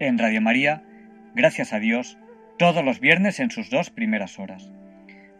[0.00, 0.84] En Radio María,
[1.34, 2.18] gracias a Dios,
[2.56, 4.70] todos los viernes en sus dos primeras horas.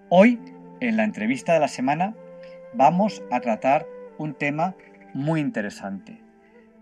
[0.08, 0.40] Hoy,
[0.80, 2.16] en la entrevista de la semana,
[2.74, 3.86] vamos a tratar
[4.18, 4.74] un tema
[5.14, 6.20] muy interesante.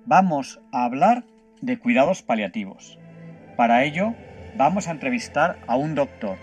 [0.06, 1.24] Vamos a hablar
[1.60, 2.98] de cuidados paliativos.
[3.58, 4.14] Para ello,
[4.56, 6.38] vamos a entrevistar a un doctor,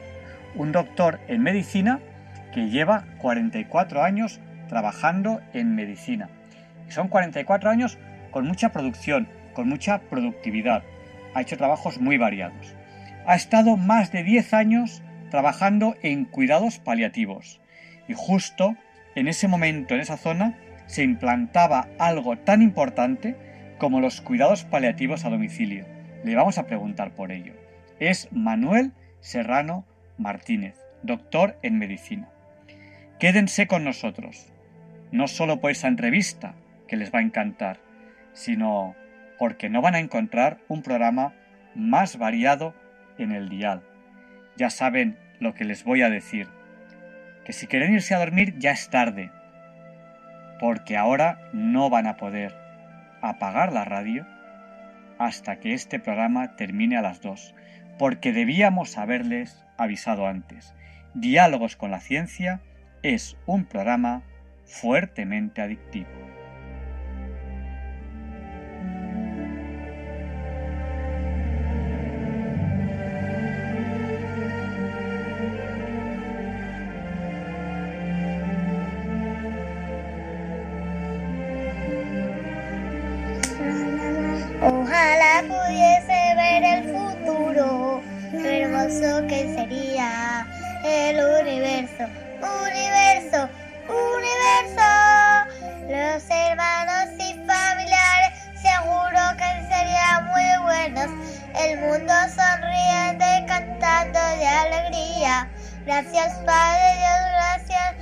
[0.54, 2.00] un doctor en medicina
[2.54, 6.30] que lleva 44 años trabajando en medicina.
[6.90, 7.98] son 44 años
[8.30, 10.84] con mucha producción, con mucha productividad.
[11.34, 12.76] Ha hecho trabajos muy variados.
[13.26, 17.60] Ha estado más de 10 años trabajando en cuidados paliativos.
[18.08, 18.76] Y justo
[19.16, 23.36] en ese momento, en esa zona, se implantaba algo tan importante
[23.78, 25.86] como los cuidados paliativos a domicilio.
[26.24, 27.54] Le vamos a preguntar por ello.
[28.00, 29.86] Es Manuel Serrano
[30.18, 32.30] Martínez, doctor en medicina.
[33.20, 34.52] Quédense con nosotros,
[35.12, 36.56] no solo por esa entrevista,
[36.88, 37.80] que les va a encantar,
[38.34, 38.96] sino
[39.44, 41.34] porque no van a encontrar un programa
[41.76, 42.74] más variado
[43.18, 43.84] en el dial.
[44.56, 46.48] Ya saben lo que les voy a decir,
[47.44, 49.32] que si quieren irse a dormir ya es tarde,
[50.62, 52.56] porque ahora no van a poder
[53.22, 54.26] apagar la radio
[55.20, 57.54] hasta que este programa termine a las 2,
[58.00, 60.74] porque debíamos haberles avisado antes.
[61.16, 62.62] Diálogos con la Ciencia
[63.02, 64.24] es un programa
[64.64, 66.43] fuertemente adictivo.
[90.84, 92.04] El universo,
[92.42, 93.50] universo,
[93.88, 94.90] universo.
[95.88, 101.10] Los hermanos y familiares seguro que serían muy buenos.
[101.56, 105.50] El mundo sonriente cantando de alegría.
[105.86, 107.96] Gracias Padre Dios, gracias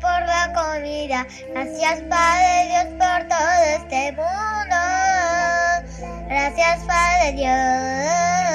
[0.00, 1.26] por la comida.
[1.52, 4.76] Gracias Padre Dios por todo este mundo.
[6.28, 8.53] Gracias Padre Dios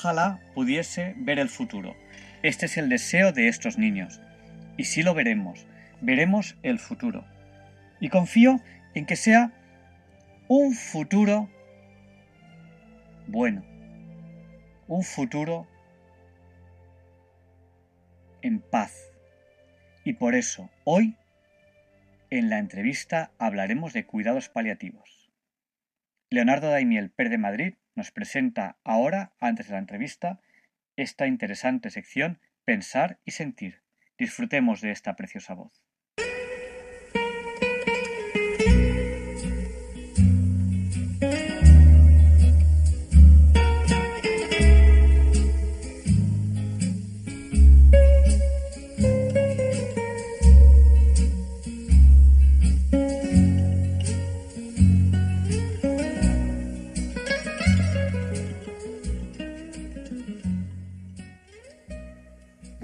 [0.00, 1.94] Ojalá pudiese ver el futuro.
[2.42, 4.22] Este es el deseo de estos niños.
[4.78, 5.66] Y sí lo veremos.
[6.00, 7.26] Veremos el futuro.
[8.00, 8.62] Y confío
[8.94, 9.52] en que sea
[10.48, 11.50] un futuro
[13.26, 13.62] bueno.
[14.88, 15.68] Un futuro
[18.40, 19.12] en paz.
[20.02, 21.14] Y por eso, hoy,
[22.30, 25.30] en la entrevista hablaremos de cuidados paliativos.
[26.30, 30.40] Leonardo Daimiel, Per de Madrid, nos presenta ahora, antes de la entrevista,
[30.96, 33.82] esta interesante sección Pensar y Sentir.
[34.18, 35.89] Disfrutemos de esta preciosa voz.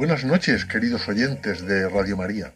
[0.07, 2.53] Buenas noches, queridos oyentes de Radio María.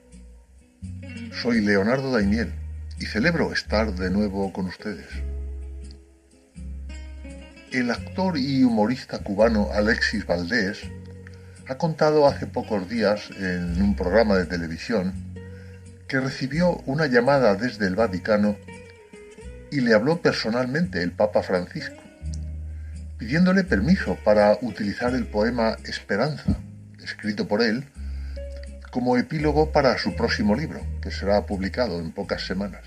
[1.32, 2.52] Soy Leonardo Daimiel
[3.00, 5.08] y celebro estar de nuevo con ustedes.
[7.72, 10.82] El actor y humorista cubano Alexis Valdés
[11.66, 15.12] ha contado hace pocos días en un programa de televisión
[16.06, 18.56] que recibió una llamada desde el Vaticano
[19.72, 22.00] y le habló personalmente el Papa Francisco,
[23.18, 26.56] pidiéndole permiso para utilizar el poema Esperanza,
[27.10, 27.84] escrito por él,
[28.90, 32.84] como epílogo para su próximo libro, que será publicado en pocas semanas.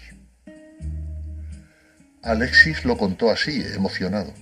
[2.22, 4.34] Alexis lo contó así, emocionado.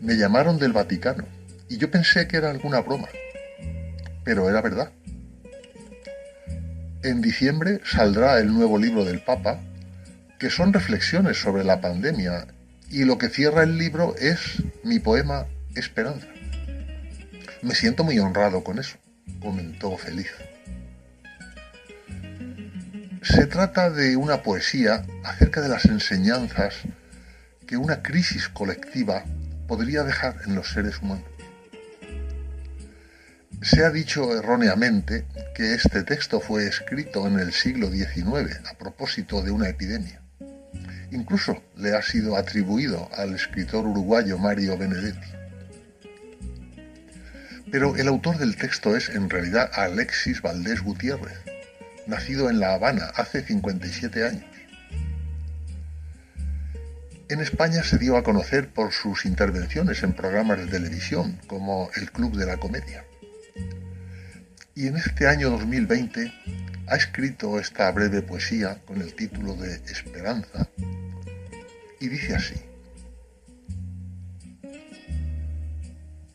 [0.00, 1.24] Me llamaron del Vaticano
[1.68, 3.08] y yo pensé que era alguna broma,
[4.24, 4.92] pero era verdad.
[7.02, 9.60] En diciembre saldrá el nuevo libro del Papa,
[10.38, 12.46] que son reflexiones sobre la pandemia,
[12.90, 16.31] y lo que cierra el libro es mi poema Esperanza.
[17.62, 18.98] Me siento muy honrado con eso,
[19.40, 20.32] comentó feliz.
[23.22, 26.74] Se trata de una poesía acerca de las enseñanzas
[27.64, 29.24] que una crisis colectiva
[29.68, 31.24] podría dejar en los seres humanos.
[33.62, 35.24] Se ha dicho erróneamente
[35.54, 40.20] que este texto fue escrito en el siglo XIX a propósito de una epidemia.
[41.12, 45.41] Incluso le ha sido atribuido al escritor uruguayo Mario Benedetti.
[47.72, 51.38] Pero el autor del texto es en realidad Alexis Valdés Gutiérrez,
[52.06, 54.44] nacido en La Habana hace 57 años.
[57.30, 62.12] En España se dio a conocer por sus intervenciones en programas de televisión como El
[62.12, 63.06] Club de la Comedia.
[64.74, 66.30] Y en este año 2020
[66.88, 70.68] ha escrito esta breve poesía con el título de Esperanza
[71.98, 72.71] y dice así.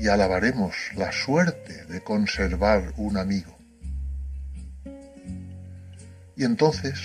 [0.00, 3.54] y alabaremos la suerte de conservar un amigo.
[6.36, 6.98] Y entonces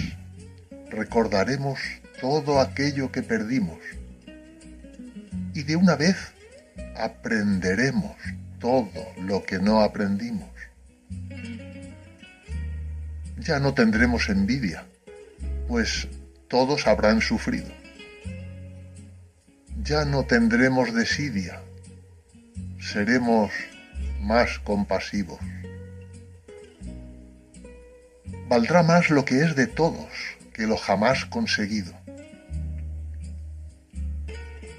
[0.90, 1.80] recordaremos
[2.22, 3.80] todo aquello que perdimos
[5.54, 6.16] y de una vez
[6.96, 8.16] aprenderemos
[8.60, 10.50] todo lo que no aprendimos.
[13.40, 14.86] Ya no tendremos envidia,
[15.68, 16.08] pues
[16.48, 17.72] todos habrán sufrido.
[19.84, 21.62] Ya no tendremos desidia,
[22.92, 23.52] seremos
[24.22, 25.40] más compasivos.
[28.48, 30.08] Valdrá más lo que es de todos
[30.54, 31.94] que lo jamás conseguido.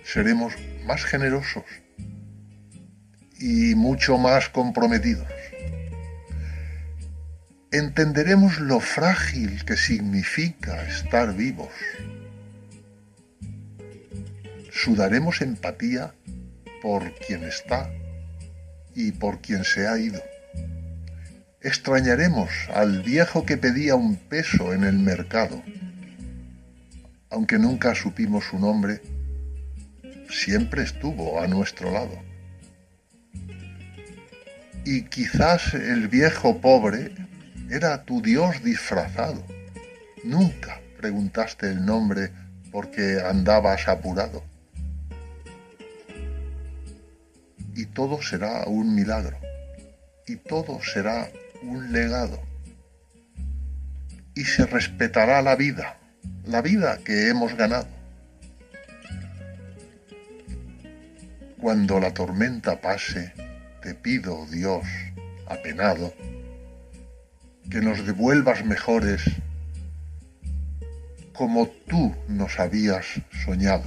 [0.05, 0.55] Seremos
[0.87, 1.65] más generosos
[3.39, 5.27] y mucho más comprometidos.
[7.73, 11.73] Entenderemos lo frágil que significa estar vivos.
[14.71, 16.15] Sudaremos empatía
[16.83, 17.91] por quien está
[18.95, 20.23] y por quien se ha ido.
[21.61, 25.63] Extrañaremos al viejo que pedía un peso en el mercado.
[27.31, 29.03] Aunque nunca supimos su nombre,
[30.31, 32.23] siempre estuvo a nuestro lado.
[34.85, 37.13] Y quizás el viejo pobre
[37.69, 39.45] era tu Dios disfrazado.
[40.23, 42.31] Nunca preguntaste el nombre
[42.71, 44.45] porque andabas apurado.
[47.77, 49.39] Y todo será un milagro.
[50.27, 51.31] Y todo será
[51.63, 52.43] un legado.
[54.35, 55.99] Y se respetará la vida,
[56.47, 57.87] la vida que hemos ganado.
[61.61, 63.35] Cuando la tormenta pase,
[63.83, 64.87] te pido, Dios,
[65.47, 66.15] apenado,
[67.71, 69.23] que nos devuelvas mejores
[71.35, 73.05] como tú nos habías
[73.45, 73.85] soñado.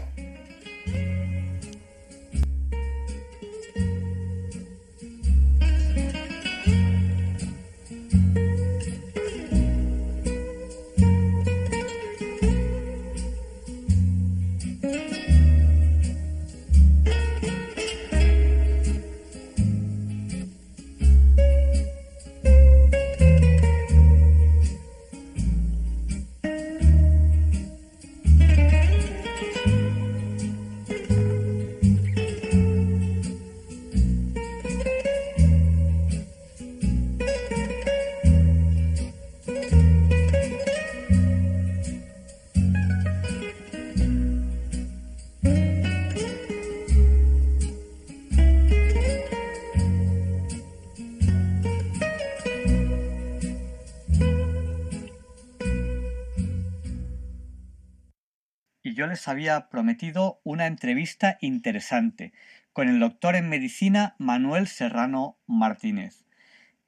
[59.10, 62.34] Les había prometido una entrevista interesante
[62.74, 66.25] con el doctor en medicina Manuel Serrano Martínez.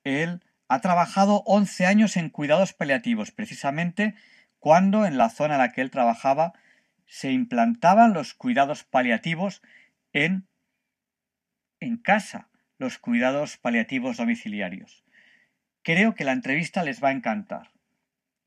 [0.04, 4.16] Él ha trabajado 11 años en cuidados paliativos, precisamente
[4.60, 6.54] cuando en la zona en la que él trabajaba
[7.06, 9.62] se implantaban los cuidados paliativos
[10.14, 10.48] en,
[11.82, 12.48] en casa,
[12.78, 15.04] los cuidados paliativos domiciliarios.
[15.84, 17.71] Creo que la entrevista les va a encantar.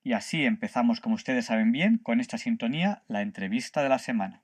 [0.05, 4.43] Y así empezamos, como ustedes saben bien, con esta sintonía, la entrevista de la semana.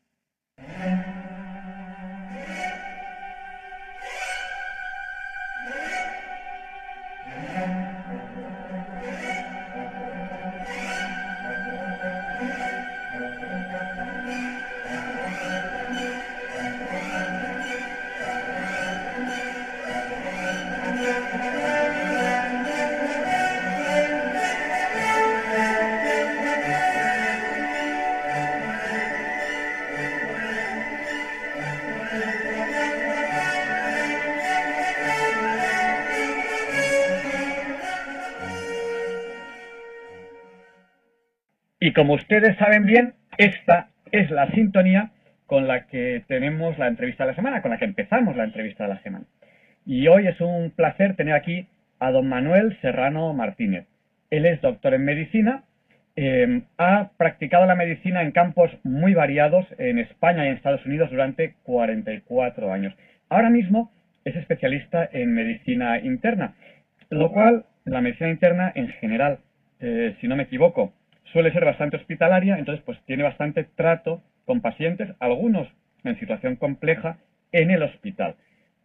[41.82, 45.12] Y como ustedes saben bien, esta es la sintonía
[45.46, 48.84] con la que tenemos la entrevista de la semana, con la que empezamos la entrevista
[48.84, 49.24] de la semana.
[49.86, 51.66] Y hoy es un placer tener aquí
[51.98, 53.86] a don Manuel Serrano Martínez.
[54.28, 55.64] Él es doctor en medicina,
[56.16, 61.10] em, ha practicado la medicina en campos muy variados en España y en Estados Unidos
[61.10, 62.94] durante 44 años.
[63.30, 63.90] Ahora mismo
[64.26, 66.56] es especialista en medicina interna,
[67.08, 69.38] lo cual la medicina interna en general,
[69.80, 70.92] eh, si no me equivoco,
[71.32, 75.68] suele ser bastante hospitalaria, entonces pues tiene bastante trato con pacientes, algunos
[76.04, 77.18] en situación compleja,
[77.52, 78.36] en el hospital,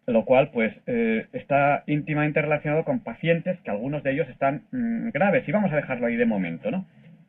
[0.05, 5.09] lo cual pues eh, está íntimamente relacionado con pacientes que algunos de ellos están mm,
[5.09, 6.85] graves y vamos a dejarlo ahí de momento, ¿no?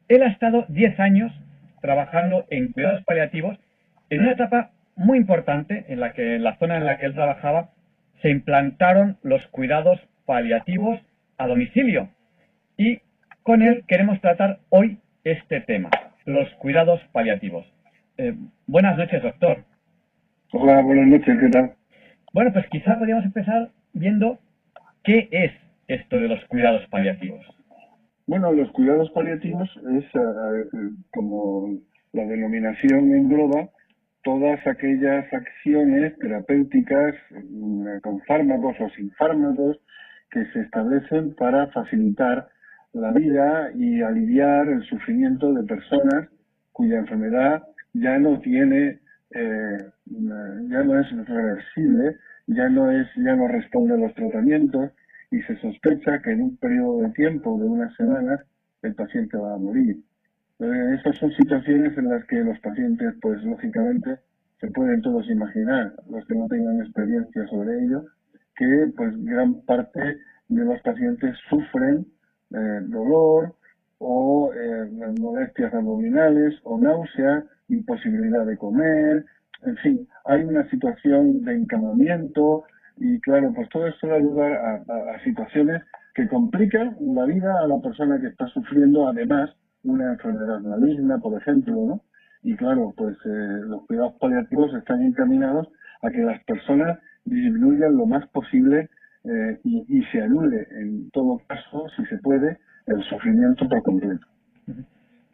[0.09, 1.33] Él ha estado 10 años
[1.81, 3.59] trabajando en cuidados paliativos
[4.11, 7.15] en una etapa muy importante en la que en la zona en la que él
[7.15, 7.71] trabajaba
[8.23, 11.01] se implantaron los cuidados paliativos
[11.39, 12.09] a domicilio
[12.77, 13.01] y
[13.43, 15.91] con él queremos tratar hoy este tema,
[16.25, 17.67] los cuidados paliativos.
[18.17, 18.33] Eh,
[18.69, 19.65] buenas noches, doctor.
[20.53, 21.73] Hola, buenas noches, ¿qué tal?
[22.33, 24.39] Bueno, pues quizá podríamos empezar viendo
[25.03, 25.51] qué es
[25.89, 27.45] esto de los cuidados paliativos.
[28.29, 29.69] Bueno, los cuidados paliativos
[29.99, 31.77] es, eh, eh, como
[32.13, 33.69] la denominación engloba,
[34.23, 39.77] todas aquellas acciones terapéuticas mm, con fármacos o sin fármacos
[40.31, 42.47] que se establecen para facilitar
[42.93, 46.29] la vida y aliviar el sufrimiento de personas
[46.73, 47.63] cuya enfermedad
[47.95, 49.01] ya no tiene,
[49.31, 52.17] eh, ya no es reversible,
[52.47, 54.93] ya no es, ya no responde a los tratamientos
[55.31, 58.41] y se sospecha que en un periodo de tiempo de unas semanas
[58.83, 59.97] el paciente va a morir.
[60.59, 64.19] Eh, estas son situaciones en las que los pacientes, pues lógicamente,
[64.61, 68.05] se pueden todos imaginar, los que no tengan experiencia sobre ello,
[68.57, 72.07] que pues gran parte de los pacientes sufren
[72.53, 73.55] eh, dolor
[73.99, 79.25] o eh, molestias abdominales o náusea, imposibilidad de comer,
[79.63, 82.65] en fin, hay una situación de encamamiento
[82.99, 85.83] y claro, pues todo esto da lugar a, situaciones
[86.15, 89.51] que complican la vida a la persona que está sufriendo además
[89.83, 92.01] una enfermedad maligna, por ejemplo, ¿no?
[92.43, 95.69] Y claro, pues eh, los cuidados paliativos están encaminados
[96.03, 98.89] a que las personas disminuyan lo más posible
[99.29, 104.25] eh, y, se anule en todo caso, si se puede, el sufrimiento por completo.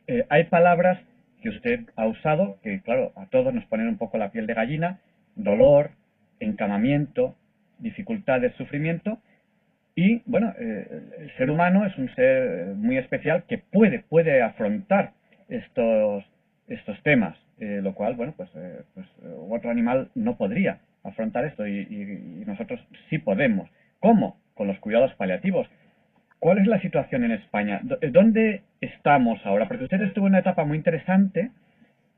[0.06, 0.98] Eh, hay palabras
[1.42, 4.54] que usted ha usado que, claro, a todos nos ponen un poco la piel de
[4.54, 5.00] gallina,
[5.36, 5.90] dolor,
[6.40, 7.34] encamamiento,
[7.80, 9.18] dificultades, sufrimiento,
[9.94, 15.12] y bueno, eh, el ser humano es un ser muy especial que puede, puede afrontar
[15.48, 16.24] estos,
[16.66, 18.50] estos temas, lo cual, bueno, pues,
[18.94, 19.06] pues
[19.48, 23.70] otro animal no podría afrontar esto y nosotros sí podemos.
[24.02, 24.36] ¿Cómo?
[24.54, 25.68] Con los cuidados paliativos.
[26.40, 27.80] ¿Cuál es la situación en España?
[28.00, 29.68] Eh, ¿Dónde estamos ahora?
[29.68, 31.52] Porque usted estuvo en una etapa muy interesante,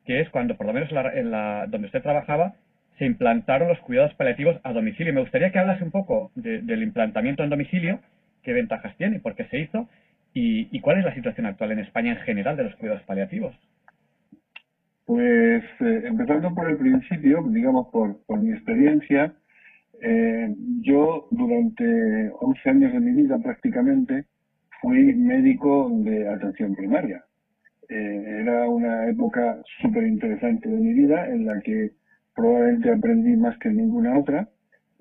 [0.06, 2.54] que es cuando, por lo menos en la, donde usted trabajaba,
[2.98, 5.12] se implantaron los cuidados paliativos a domicilio.
[5.12, 8.00] Me gustaría que hablase un poco del implantamiento en domicilio,
[8.42, 9.86] qué ventajas tiene, por qué se hizo
[10.32, 13.54] y, cuál es la situación actual en España en general de los cuidados paliativos.
[15.04, 19.34] Pues eh, empezando por el principio, digamos por, por mi experiencia,
[20.02, 24.26] eh, yo durante 11 años de mi vida prácticamente
[24.80, 27.24] fui médico de atención primaria.
[27.88, 31.92] Eh, era una época súper interesante de mi vida en la que
[32.34, 34.48] probablemente aprendí más que ninguna otra.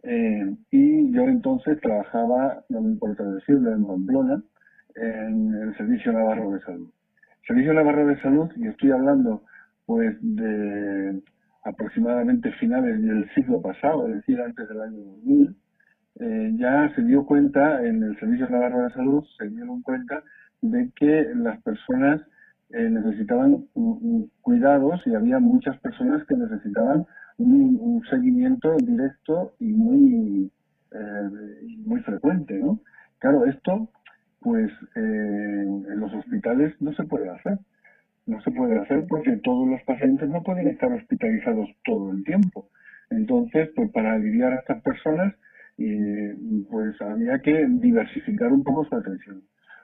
[0.03, 4.43] Eh, y yo entonces trabajaba, no me importa decirlo, en Pamplona,
[4.95, 6.89] en el Servicio Navarro de Salud.
[7.47, 9.43] Servicio Navarro de Salud, y estoy hablando
[9.85, 11.21] pues de
[11.63, 15.55] aproximadamente finales del siglo pasado, es decir, antes del año 2000,
[16.19, 20.23] eh, ya se dio cuenta, en el Servicio Navarro de Salud, se dieron cuenta
[20.61, 22.21] de que las personas
[22.69, 23.65] eh, necesitaban
[24.41, 27.05] cuidados y había muchas personas que necesitaban
[27.37, 30.51] un, seguimiento directo y muy,
[30.91, 31.29] eh,
[31.85, 32.79] muy frecuente, ¿no?
[33.19, 33.89] Claro, esto,
[34.41, 37.57] pues en los hospitales no se puede hacer.
[38.25, 42.69] No se puede hacer porque todos los pacientes no pueden estar hospitalizados todo el tiempo.
[43.09, 45.33] Entonces, pues para aliviar a estas personas,
[45.77, 49.41] pues había que diversificar un poco su atención.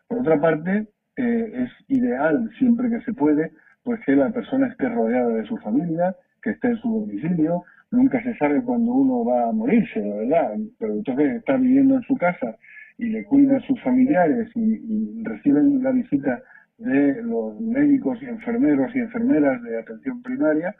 [0.08, 3.51] Por otra parte, eh, es ideal siempre que se puede,
[3.84, 7.63] pues que la persona esté rodeada de su familia, que esté en su domicilio.
[7.91, 10.58] Nunca se sabe cuándo uno va a morirse, la verdad.
[10.79, 12.55] Pero entonces está viviendo en su casa
[12.98, 16.41] y le cuida a sus familiares y, y reciben la visita
[16.79, 20.75] de los médicos y enfermeros y enfermeras de atención primaria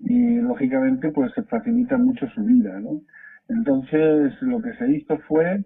[0.00, 3.00] y lógicamente pues se facilita mucho su vida, ¿no?
[3.48, 5.64] Entonces, lo que se hizo fue,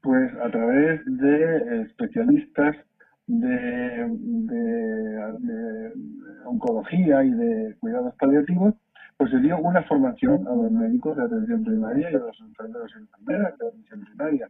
[0.00, 2.76] pues, a través de especialistas
[3.26, 4.04] de,
[6.44, 8.74] oncología y de cuidados paliativos,
[9.16, 12.92] pues se dio una formación a los médicos de atención primaria y a los enfermeros
[12.94, 14.48] y enfermeras de atención primaria.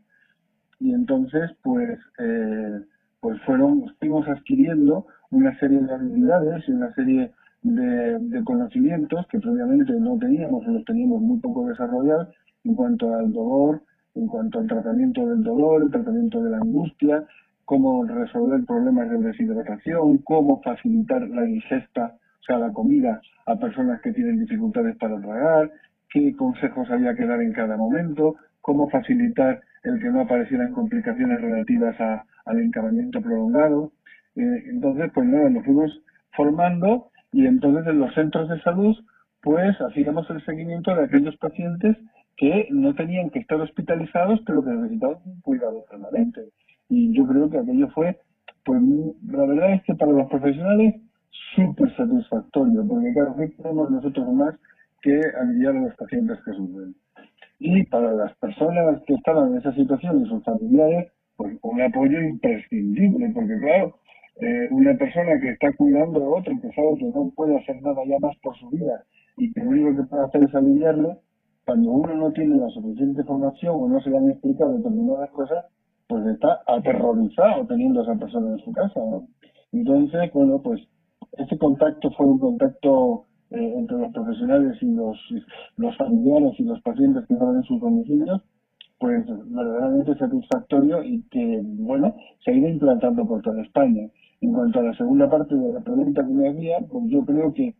[0.81, 2.81] Y entonces, pues, eh,
[3.21, 7.33] pues fueron, fuimos adquiriendo una serie de habilidades y una serie
[7.63, 12.29] de, conocimientos que previamente no teníamos los teníamos muy poco desarrollados
[12.65, 13.83] en cuanto al dolor,
[14.15, 17.25] en cuanto al tratamiento del dolor, el tratamiento de la angustia,
[17.65, 24.01] cómo resolver problemas de deshidratación, cómo facilitar la ingesta, o sea, la comida a personas
[24.01, 25.71] que tienen dificultades para tragar,
[26.11, 31.41] qué consejos había que dar en cada momento, cómo facilitar el que no aparecieran complicaciones
[31.41, 31.97] relativas
[32.47, 33.93] al encabamiento prolongado.
[34.37, 36.01] Eh, entonces, pues nada, nos fuimos
[36.35, 38.97] formando y entonces en los centros de salud,
[39.43, 41.97] pues hacíamos el seguimiento de aquellos pacientes
[42.37, 46.49] que no tenían que estar hospitalizados, pero que necesitaban un cuidado permanente.
[46.89, 48.19] Y yo creo que aquello fue,
[48.65, 48.81] pues
[49.27, 50.95] la verdad es que para los profesionales
[51.55, 54.55] súper satisfactorio, porque claro, ¿qué tenemos nosotros más
[55.03, 56.95] que aliviar a los pacientes que sufren?
[57.59, 62.21] Y para las personas que estaban en esa situación y sus familiares, pues un apoyo
[62.21, 63.97] imprescindible, porque claro,
[64.41, 68.03] eh, una persona que está cuidando a otro, que sabe que no puede hacer nada
[68.07, 69.05] ya más por su vida
[69.37, 71.17] y que lo único que puede hacer es aliviarle,
[71.65, 75.65] cuando uno no tiene la suficiente formación o no se le han explicado determinadas cosas,
[76.09, 79.01] pues está aterrorizado teniendo a esa persona en su casa.
[79.73, 80.81] Entonces, bueno, pues
[81.33, 85.19] ese contacto fue un contacto eh, entre los profesionales y los,
[85.77, 88.43] los familiares y los pacientes que estaban en sus domicilios,
[88.99, 94.09] pues verdaderamente satisfactorio y que, bueno, se ha ido implantando por toda España.
[94.41, 97.53] En cuanto a la segunda parte de la pregunta que me había, pues yo creo
[97.53, 97.75] que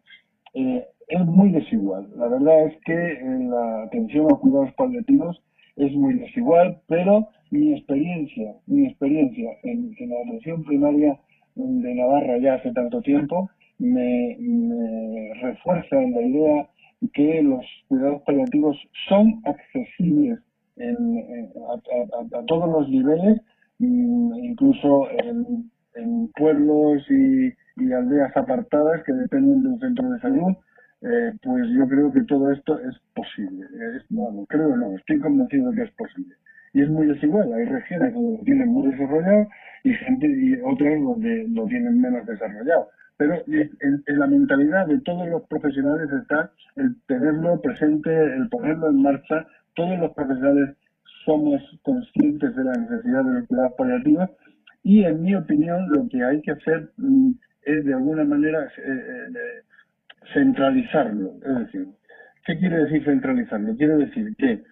[0.55, 2.09] eh, es muy desigual.
[2.17, 5.43] La verdad es que eh, la atención a cuidados paliativos
[5.77, 11.19] es muy desigual, pero mi experiencia, mi experiencia en, la atención primaria
[11.55, 13.49] de Navarra ya hace tanto tiempo
[13.79, 14.37] me,
[15.41, 16.69] refuerza en la idea
[17.13, 18.77] que los cuidados paliativos
[19.09, 20.39] son accesibles
[20.79, 23.41] a, todos los niveles,
[23.79, 25.71] mm, incluso en,
[26.37, 27.53] pueblos y,
[27.93, 30.57] aldeas apartadas que dependen de un centro de salud
[31.03, 33.67] eh, pues yo creo que todo esto es posible.
[34.11, 36.35] no, creo no, estoy convencido de que es posible.
[36.73, 37.53] Y es muy desigual.
[37.53, 39.49] Hay regiones donde lo tienen muy desarrollado
[39.85, 42.89] y gente y otras donde lo tienen menos desarrollado.
[43.19, 49.03] Pero en, la mentalidad de todos los profesionales está el tenerlo presente, el ponerlo en
[49.03, 49.47] marcha.
[49.77, 50.77] Todos los profesionales
[51.25, 54.31] somos conscientes de la necesidad de los cuidados paliativos
[54.83, 58.71] y en mi opinión lo que hay que hacer mm, es de alguna manera eh,
[58.87, 59.63] eh,
[60.33, 61.35] centralizarlo.
[61.45, 61.87] Es decir,
[62.47, 63.77] ¿qué quiere decir centralizarlo?
[63.77, 64.63] Quiere decir que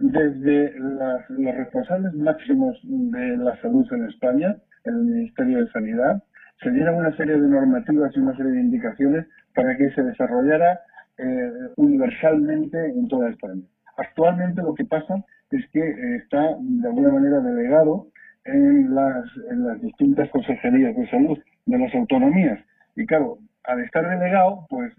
[0.00, 6.22] desde los responsables máximos de la salud en España, el Ministerio de Sanidad,
[6.62, 10.80] se dieran una serie de normativas y una serie de indicaciones para que se desarrollara
[11.18, 13.62] eh, universalmente en toda España.
[14.00, 18.06] Actualmente lo que pasa es que eh, está de alguna manera delegado
[18.44, 22.58] en las, en las distintas consejerías de salud de las autonomías.
[22.96, 24.92] Y claro, al estar delegado, pues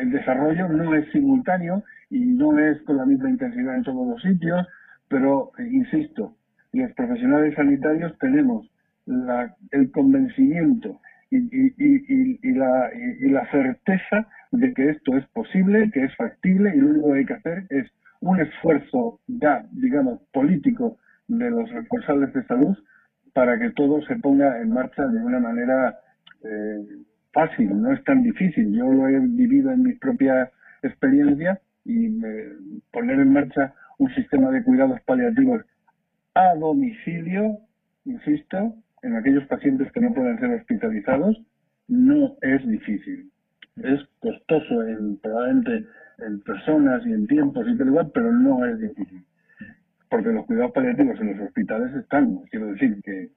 [0.00, 4.22] el desarrollo no es simultáneo y no es con la misma intensidad en todos los
[4.22, 4.66] sitios,
[5.08, 6.34] pero eh, insisto,
[6.72, 8.66] los profesionales sanitarios tenemos
[9.72, 16.74] el convencimiento y, la, y, la, certeza de que esto es posible, que es factible
[16.74, 17.86] y lo único que hay que hacer es
[18.20, 22.76] un esfuerzo ya, digamos, político de los responsables de salud
[23.32, 26.00] para que todo se ponga en marcha de una manera
[26.42, 26.84] eh,
[27.32, 28.72] fácil, no es tan difícil.
[28.72, 30.50] Yo lo he vivido en mi propia
[30.82, 32.20] experiencia y
[32.90, 35.62] poner en marcha un sistema de cuidados paliativos
[36.34, 37.58] a domicilio,
[38.04, 41.40] insisto, en aquellos pacientes que no pueden ser hospitalizados,
[41.88, 43.30] no es difícil.
[43.76, 45.86] Es costoso en, probablemente
[46.18, 49.24] en personas y en tiempos y tal pero no es difícil.
[50.08, 53.30] Porque los cuidados paliativos en los hospitales están, quiero decir que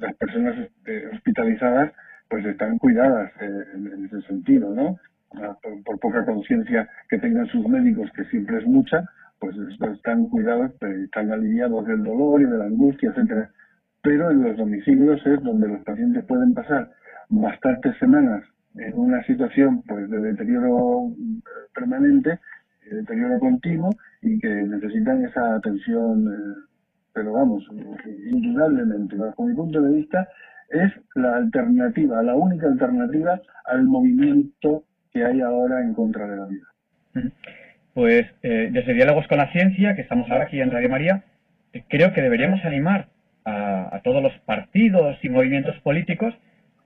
[0.00, 1.92] las personas eh, hospitalizadas
[2.28, 4.98] pues están cuidadas eh, en, ese sentido, ¿no?
[5.42, 9.04] Ah, por, poca conciencia que tengan sus médicos, que siempre es mucha,
[9.38, 9.56] pues
[9.94, 13.50] están cuidados, están aliviados del dolor y de la angustia, etcétera.
[14.04, 16.92] Pero en los domicilios es donde los pacientes pueden pasar
[17.28, 18.44] bastantes semanas
[18.76, 21.40] en una situación pues de deterioro eh,
[21.74, 22.38] permanente,
[22.88, 23.90] deterioro continuo
[24.22, 26.28] y que necesitan esa atención
[27.14, 27.64] pero vamos,
[28.26, 30.28] indudablemente, bajo mi punto de vista,
[30.68, 36.46] es la alternativa, la única alternativa al movimiento que hay ahora en contra de la
[36.46, 37.30] vida.
[37.94, 41.24] Pues eh, desde Diálogos con la Ciencia, que estamos ahora aquí en Radio María,
[41.72, 43.06] eh, creo que deberíamos animar
[43.44, 46.34] a, todos los partidos y movimientos políticos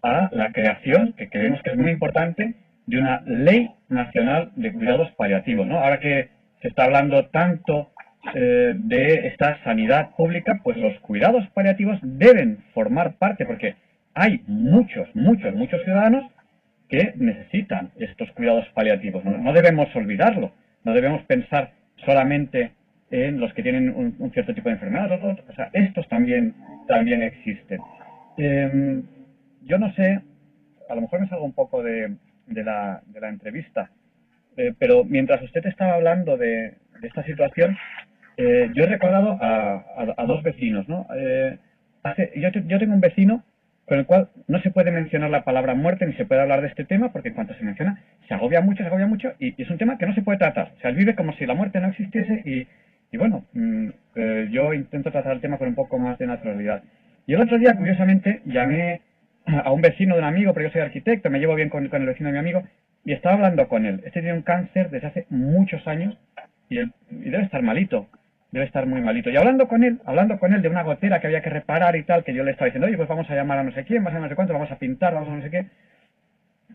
[0.02, 2.54] a la creación, que creemos que es muy importante,
[2.86, 5.66] de una ley nacional de cuidados paliativos.
[5.66, 5.78] ¿no?
[5.78, 6.28] Ahora que
[6.62, 7.90] se está hablando tanto
[8.34, 13.76] eh, de esta sanidad pública, pues los cuidados paliativos deben formar parte, porque
[14.14, 16.30] hay muchos, muchos, muchos ciudadanos
[16.88, 19.24] que necesitan estos cuidados paliativos.
[19.24, 20.52] No, debemos olvidarlo,
[20.84, 21.72] no debemos pensar
[22.04, 22.72] solamente
[23.10, 26.54] en los que tienen un, cierto tipo de enfermedad, o sea, estos también,
[26.86, 27.80] también existen.
[28.36, 29.02] Em,
[29.62, 30.20] yo no sé,
[30.88, 32.14] a lo mejor me salgo un poco de,
[32.48, 33.90] la, entrevista,
[34.56, 37.76] eh, pero mientras usted estaba hablando de, de esta situación,
[38.38, 41.06] eh, yo he recordado a, dos vecinos, ¿no?
[41.16, 41.58] Eh,
[42.36, 43.42] yo, tengo un vecino
[43.84, 46.68] con el cual no se puede mencionar la palabra muerte ni se puede hablar de
[46.68, 49.68] este tema porque en cuanto se menciona se agobia mucho, se agobia mucho y, es
[49.70, 50.72] un tema que no se puede tratar.
[50.76, 52.68] O sea, vive como si la muerte no existiese y,
[53.16, 56.82] bueno, mm, eh, yo intento tratar el tema con un poco más de naturalidad.
[57.26, 59.02] Y el otro día, curiosamente, llamé
[59.46, 62.06] a un vecino de un amigo, porque yo soy arquitecto, me llevo bien con, el
[62.06, 62.62] vecino de mi amigo,
[63.04, 64.02] y estaba hablando con él.
[64.04, 66.18] Este tiene un cáncer desde hace muchos años
[66.68, 68.06] y, él, y debe estar malito
[68.50, 69.30] debe estar muy malito.
[69.30, 72.04] Y hablando con él, hablando con él de una gotera que había que reparar y
[72.04, 74.04] tal, que yo le estaba diciendo, oye, pues vamos a llamar a no sé quién,
[74.04, 75.66] vamos a no sé cuánto, vamos a pintar, vamos a no sé qué,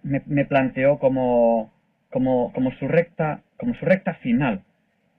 [0.04, 1.74] me, planteó como,
[2.12, 4.62] como, como, su recta, como su recta final.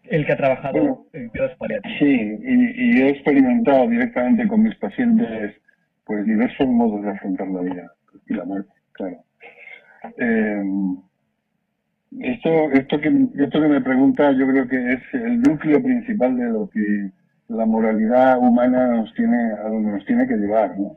[0.05, 1.99] el que ha trabajado en cuidados paliativos.
[1.99, 5.55] Sí, y, he experimentado directamente con mis pacientes
[6.05, 7.93] pues diversos modos de afrontar la vida
[8.29, 9.25] y la muerte, claro.
[10.19, 10.63] Eh,
[12.21, 16.45] esto, esto, que, esto que me pregunta yo creo que es el núcleo principal de
[16.45, 17.11] lo que
[17.49, 20.79] la moralidad humana nos tiene, a donde nos tiene que llevar.
[20.79, 20.97] ¿no?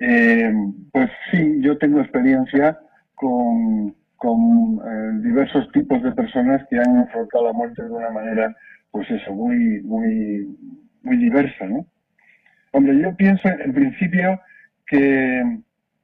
[0.00, 0.52] Eh,
[0.92, 2.78] pues sí, yo tengo experiencia
[3.14, 8.54] con con eh, diversos tipos de personas que han enfrentado la muerte de una manera,
[8.92, 10.46] pues eso, muy, muy,
[11.02, 11.84] muy diversa, ¿no?
[12.70, 14.40] Hombre, yo pienso en principio
[14.86, 15.42] que,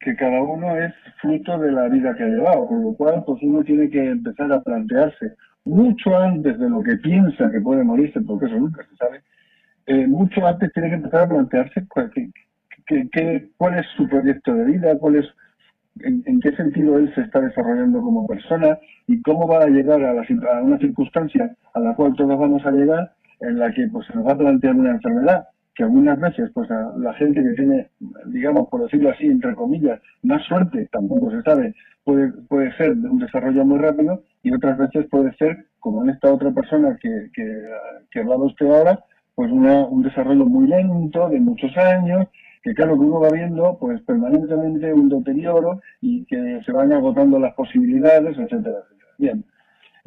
[0.00, 3.42] que cada uno es fruto de la vida que ha llevado, con lo cual pues
[3.42, 5.34] uno tiene que empezar a plantearse
[5.64, 9.22] mucho antes de lo que piensa que puede morirse, porque eso nunca se sabe,
[9.86, 12.12] eh, mucho antes tiene que empezar a plantearse cuál,
[13.56, 15.26] cuál es su proyecto de vida, cuál es
[16.00, 20.14] en, qué sentido él se está desarrollando como persona y cómo va a llegar a,
[20.14, 20.22] la,
[20.62, 24.26] una circunstancia a la cual todos vamos a llegar en la que pues, se nos
[24.26, 25.48] va a plantear una enfermedad
[25.78, 27.88] que algunas veces pues la gente que tiene,
[28.26, 33.20] digamos, por decirlo así, entre comillas, más suerte, tampoco se sabe, puede, puede ser un
[33.20, 37.62] desarrollo muy rápido y otras veces puede ser, como en esta otra persona que, que,
[38.10, 38.98] que hablaba usted ahora,
[39.36, 42.26] pues una, un desarrollo muy lento, de muchos años,
[42.64, 47.38] que claro que uno va viendo pues permanentemente un deterioro y que se van agotando
[47.38, 49.10] las posibilidades, etcétera, etcétera.
[49.16, 49.44] Bien.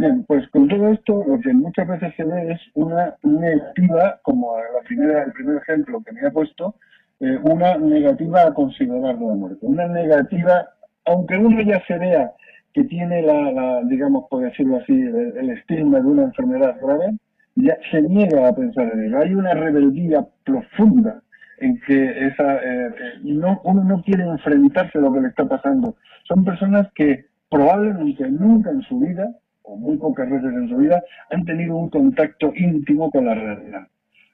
[0.02, 4.58] Bien, pues con todo esto lo que muchas veces se ve es una negativa, como
[4.58, 6.74] la primera, el primer ejemplo que me ha puesto,
[7.20, 10.70] eh, una negativa a considerar la muerte, una negativa
[11.06, 12.32] aunque uno ya se vea
[12.74, 17.12] que tiene la, digamos, por decirlo así, el, estigma de una enfermedad grave,
[17.54, 19.20] ya se niega a pensar en ello.
[19.20, 21.22] Hay una rebeldía profunda
[21.60, 25.46] en que esa, eh, eh, no, uno no quiere enfrentarse a lo que le está
[25.46, 25.96] pasando.
[26.28, 29.30] Son personas que probablemente nunca en su vida,
[29.64, 33.88] o muy pocas veces en su vida, han tenido un contacto íntimo con la realidad.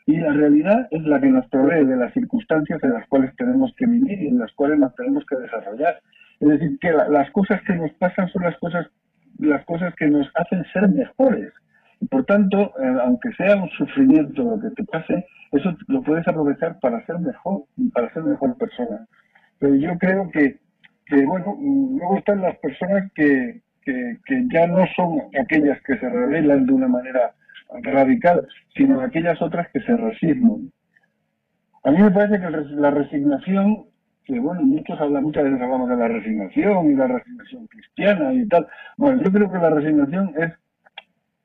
[0.05, 3.73] Y la realidad es la que nos provee de las circunstancias en las cuales tenemos
[3.75, 5.99] que vivir y en las cuales nos tenemos que desarrollar.
[6.39, 8.87] Es decir, que las cosas que nos pasan son las cosas,
[9.39, 11.51] las cosas que nos hacen ser mejores.
[11.99, 16.27] Y por tanto, eh, aunque sea un sufrimiento lo que te pase, eso lo puedes
[16.27, 17.63] aprovechar para ser mejor,
[17.93, 19.05] para ser mejor persona.
[19.59, 20.59] Pero yo creo que,
[21.05, 23.61] que bueno, me gustan las personas que,
[24.25, 27.33] que, ya no son aquellas que se revelan de una manera
[27.83, 30.71] radical, sino aquellas otras que se resignan.
[31.83, 33.85] A mí me parece que la resignación,
[34.25, 38.47] que bueno, muchos hablan, muchas veces hablamos de la resignación y la resignación cristiana y
[38.47, 38.67] tal.
[38.97, 40.53] Bueno, yo creo que la resignación es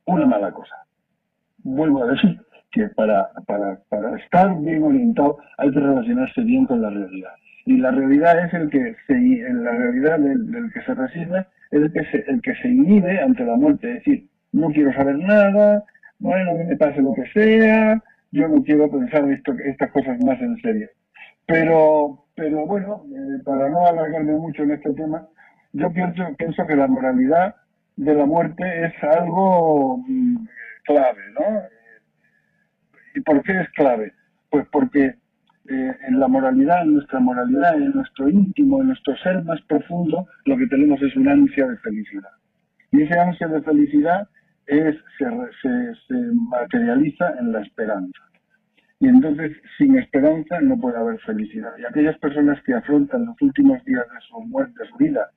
[0.06, 0.74] una mala cosa.
[1.58, 2.40] Vuelvo a decir
[2.72, 7.34] que para, para, para estar bien orientado hay que relacionarse bien con la realidad.
[7.64, 11.92] Y la realidad es el que se, la realidad del, que se resigna es el
[11.92, 15.84] que se, el que se inhibe ante la muerte, es decir, no quiero saber nada,
[16.18, 20.56] bueno, me pase lo que sea, yo no quiero pensar esto, estas cosas más en
[20.60, 20.88] serio.
[21.46, 25.26] Pero, pero bueno, eh, para no alargarme mucho en este tema,
[25.72, 27.56] yo pienso, pienso que la moralidad
[27.96, 30.46] de la muerte es algo mm,
[30.84, 31.62] clave, ¿no?
[33.14, 34.12] ¿Y por qué es clave?
[34.50, 35.14] Pues porque
[35.68, 40.26] eh, en la moralidad, en nuestra moralidad, en nuestro íntimo, en nuestro ser más profundo,
[40.44, 42.30] lo que tenemos es una ansia de felicidad.
[42.90, 44.28] Y esa ansia de felicidad
[44.66, 45.24] es, se,
[46.08, 46.14] se,
[46.50, 48.22] materializa en la esperanza.
[49.00, 51.72] Y entonces, sin esperanza no puede haber felicidad.
[51.78, 55.30] Y aquellas personas que afrontan los últimos días de su muerte, su vida,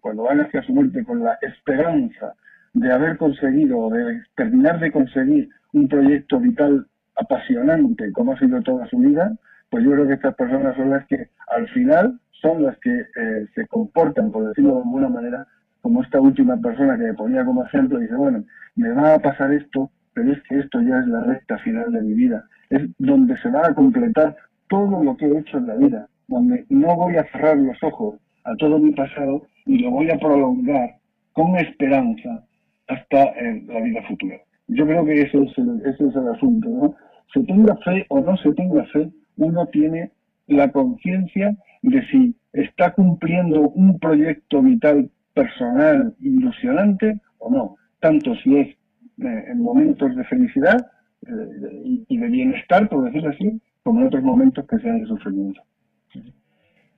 [0.00, 2.34] cuando van hacia su muerte con la esperanza
[2.74, 6.86] de haber conseguido, de terminar de conseguir un proyecto vital
[7.16, 9.32] apasionante como ha sido toda su vida,
[9.70, 13.46] pues yo creo que estas personas son las que al final son las que eh,
[13.54, 15.46] se comportan, por decirlo de alguna manera,
[15.80, 19.52] como esta última persona que me ponía como ejemplo, dice, bueno, me va a pasar
[19.52, 22.44] esto, pero es que esto ya es la recta final de mi vida.
[22.70, 24.36] Es donde se va a completar
[24.68, 28.16] todo lo que he hecho en la vida, donde no voy a cerrar los ojos
[28.44, 30.96] a todo mi pasado y lo voy a prolongar
[31.32, 32.44] con esperanza
[32.88, 34.36] hasta eh, la vida futura.
[34.68, 36.94] Yo creo que eso es el, ese es el asunto, ¿no?
[37.32, 40.10] Se tenga fe o no se tenga fe, uno tiene
[40.46, 48.56] la conciencia de si está cumpliendo un proyecto vital personal ilusionante o no, tanto si
[48.56, 50.86] es eh, en momentos de felicidad
[51.26, 55.62] eh, y, de bienestar, por decirlo así, como en otros momentos que sean de sufrimiento.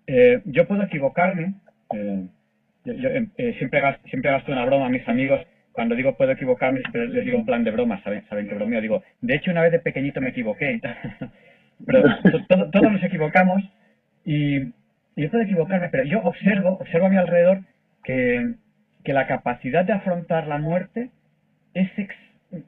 [0.07, 1.55] Eh, yo puedo equivocarme,
[2.85, 3.09] yo,
[3.59, 5.41] siempre, gasto, siempre una broma a mis amigos
[5.79, 8.81] cuando digo puedo equivocarme, siempre les digo un plan de broma, ¿saben, saben que bromeo?
[8.81, 10.81] Digo, de hecho una vez de pequeñito me equivoqué,
[11.87, 12.03] pero
[12.71, 13.63] todos nos equivocamos
[14.25, 14.73] y, y,
[15.17, 17.63] yo puedo equivocarme, pero yo observo, observo a mi alrededor
[18.05, 18.55] que,
[19.05, 21.09] la capacidad de afrontar la muerte
[21.73, 22.11] es eh,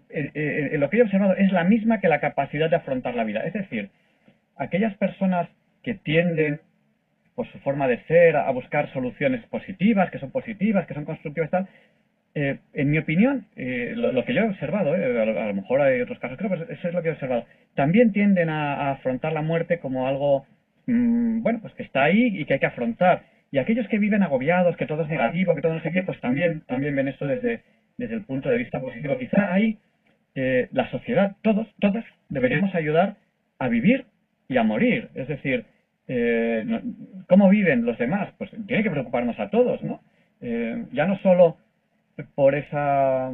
[0.08, 3.24] eh, eh, lo que he observado es la misma que la capacidad de afrontar la
[3.24, 3.40] vida.
[3.40, 3.90] Es decir,
[4.56, 5.50] aquellas personas
[5.82, 6.60] que tienden
[7.34, 11.50] por su forma de ser a buscar soluciones positivas, que son positivas, que son constructivas,
[11.50, 11.68] tal,
[12.34, 16.50] en mi opinión, lo, que yo he observado, a, lo, mejor hay otros casos, creo
[16.50, 20.46] que eso es lo que he observado, también tienden a, afrontar la muerte como algo,
[20.86, 23.22] mm, bueno, pues que está ahí y que hay que afrontar.
[23.52, 26.20] Y aquellos que viven agobiados, que todo es negativo, que todo no sé qué, pues
[26.20, 27.62] también, también ven esto desde,
[27.98, 29.18] desde el punto de vista positivo.
[29.18, 29.78] Quizá ahí
[30.34, 33.16] eh, la sociedad, todos, todas, deberíamos ayudar
[33.58, 34.06] a vivir
[34.48, 35.08] y a morir.
[35.14, 35.64] Es decir,
[36.06, 36.64] eh,
[37.28, 38.32] ¿cómo viven los demás?
[38.38, 40.00] Pues tiene que preocuparnos a todos, ¿no?
[40.40, 41.58] Eh, ya no solo
[42.34, 43.32] por esa,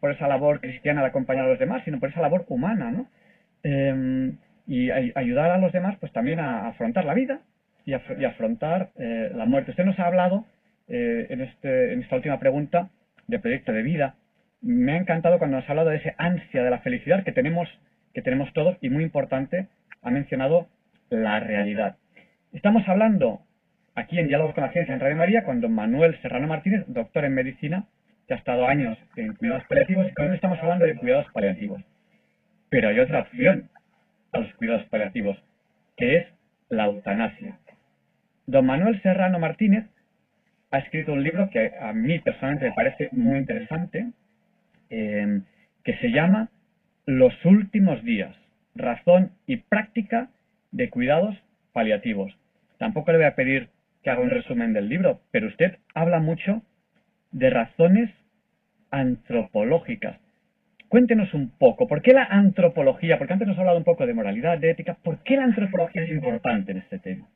[0.00, 3.08] por esa labor cristiana de acompañar a los demás, sino por esa labor humana, ¿no?
[4.66, 7.40] y ayudar a los demás, pues también a afrontar la vida,
[7.84, 9.70] y, afrontar eh, la muerte.
[9.72, 10.46] Usted nos ha hablado
[10.88, 12.90] eh, en, este, en esta última pregunta
[13.26, 14.16] de proyecto de vida.
[14.60, 17.68] Me ha encantado cuando nos ha hablado de esa ansia de la felicidad que tenemos,
[18.14, 19.68] que tenemos todos y muy importante,
[20.02, 20.68] ha mencionado
[21.10, 21.96] la realidad.
[22.52, 23.42] Estamos hablando
[23.94, 27.24] aquí en Diálogos con la Ciencia en Radio María con don Manuel Serrano Martínez, doctor
[27.24, 27.84] en medicina,
[28.26, 31.82] que ha estado años en cuidados paliativos y con él estamos hablando de cuidados paliativos.
[32.70, 33.68] Pero hay otra opción
[34.32, 35.36] a los cuidados paliativos,
[35.96, 36.26] que es
[36.68, 37.58] la eutanasia.
[38.46, 39.86] Don Manuel Serrano Martínez
[40.70, 44.10] ha escrito un libro que a mí personalmente me parece muy interesante,
[44.90, 45.40] eh,
[45.84, 46.48] que se llama
[47.06, 48.34] Los últimos días,
[48.74, 50.30] razón y práctica
[50.72, 51.36] de cuidados
[51.72, 52.36] paliativos.
[52.78, 53.68] Tampoco le voy a pedir
[54.02, 56.62] que haga un resumen del libro, pero usted habla mucho
[57.34, 58.10] de razones
[58.90, 60.18] antropológicas.
[60.88, 63.18] Cuéntenos un poco, ¿por qué la antropología?
[63.18, 66.04] Porque antes nos ha hablado un poco de moralidad, de ética, ¿por qué la antropología
[66.04, 67.26] es importante en este tema?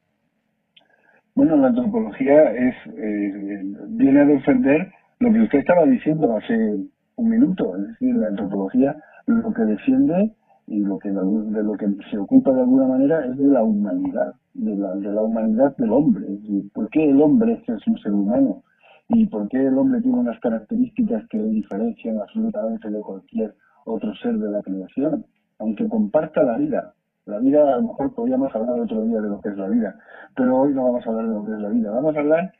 [1.34, 6.54] Bueno, la antropología es eh, viene a defender lo que usted estaba diciendo hace
[7.16, 8.94] un minuto, es decir, la antropología
[9.26, 10.32] lo que defiende
[10.68, 14.34] y lo que de lo que se ocupa de alguna manera es de la humanidad,
[14.54, 16.26] de la, de la humanidad del hombre.
[16.72, 18.62] ¿por qué el hombre es un ser humano?
[19.08, 23.54] ¿Y por qué el hombre tiene unas características que le diferencian absolutamente de cualquier
[23.86, 25.24] otro ser de la creación?
[25.58, 26.92] Aunque comparta la vida.
[27.24, 29.98] La vida, a lo mejor podríamos hablar otro día de lo que es la vida,
[30.34, 31.90] pero hoy no vamos a hablar de lo que es la vida.
[31.90, 32.52] Vamos a hablar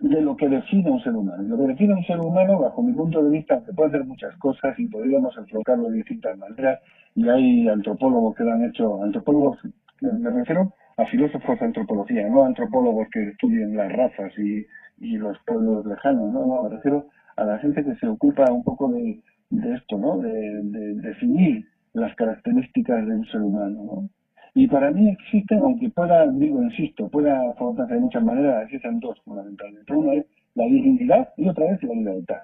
[0.00, 1.42] de lo que define un ser humano.
[1.42, 4.36] Lo que define un ser humano, bajo mi punto de vista, se puede hacer muchas
[4.36, 6.80] cosas y podríamos enfocarlo de distintas maneras,
[7.14, 9.58] y hay antropólogos que lo han hecho, antropólogos,
[10.00, 14.64] me refiero a filósofos de antropología, no antropólogos que estudien las razas y,
[15.00, 16.62] y los pueblos lejanos, ¿no?
[16.62, 20.18] me refiero a la gente que se ocupa un poco de, de esto, ¿no?
[20.18, 24.10] De, de, definir las características de un ser humano, ¿no?
[24.54, 29.18] Y para mí existen, aunque pueda, digo, insisto, pueda formarse de muchas maneras, existen dos
[29.24, 29.92] fundamentalmente.
[29.94, 32.42] Una es la dignidad y otra es la libertad.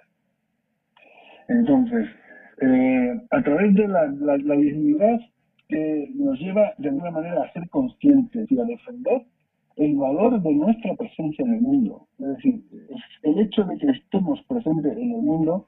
[1.48, 2.08] Entonces,
[2.60, 5.18] eh, a través de la, la, la dignidad
[5.68, 9.22] que nos lleva de alguna manera a ser conscientes y a defender
[9.76, 12.06] el valor de nuestra presencia en el mundo.
[12.18, 12.62] Es decir,
[13.22, 15.66] el hecho de que estemos presentes en el mundo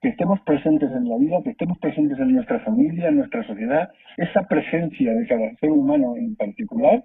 [0.00, 3.90] que estemos presentes en la vida, que estemos presentes en nuestra familia, en nuestra sociedad,
[4.16, 7.04] esa presencia de cada ser humano en particular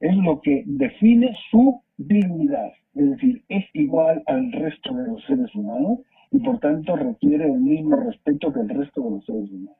[0.00, 5.52] es lo que define su dignidad, es decir, es igual al resto de los seres
[5.54, 5.98] humanos
[6.30, 9.76] y por tanto requiere el mismo respeto que el resto de los seres humanos.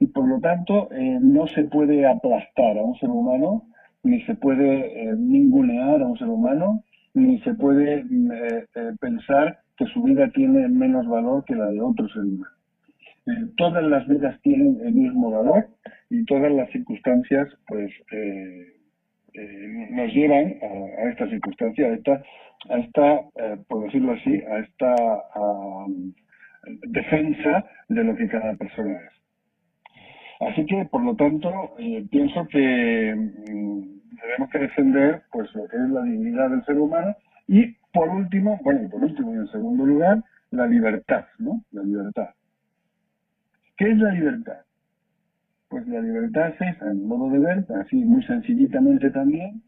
[0.00, 3.64] Y por lo tanto eh, no se puede aplastar a un ser humano,
[4.02, 6.82] ni se puede eh, ningunear a un ser humano,
[7.14, 8.66] ni se puede eh,
[9.00, 12.60] pensar que su vida tiene menos valor que la de otro ser humano.
[13.26, 15.68] Eh, todas las vidas tienen el mismo valor
[16.08, 18.72] y todas las circunstancias pues eh,
[19.34, 22.22] eh, nos llevan a, esta circunstancia, a esta,
[22.70, 23.20] a esta
[23.68, 24.94] por decirlo así, a esta
[26.88, 29.19] defensa de lo que cada persona es.
[30.40, 31.76] Así que, por lo tanto,
[32.10, 37.14] pienso que mm, debemos que defender pues lo que es la dignidad del ser humano
[37.46, 41.62] y por último, bueno, y por último y en segundo lugar, la libertad, ¿no?
[41.72, 42.30] La libertad.
[43.76, 44.60] ¿Qué es la libertad?
[45.68, 49.62] Pues la libertad es, en modo de ver, así muy sencillitamente también,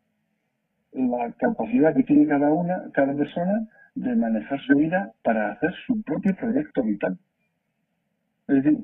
[0.93, 6.03] la capacidad que tiene cada una, cada persona, de manejar su vida para hacer su
[6.03, 7.19] propio proyecto vital.
[8.49, 8.79] Es decir,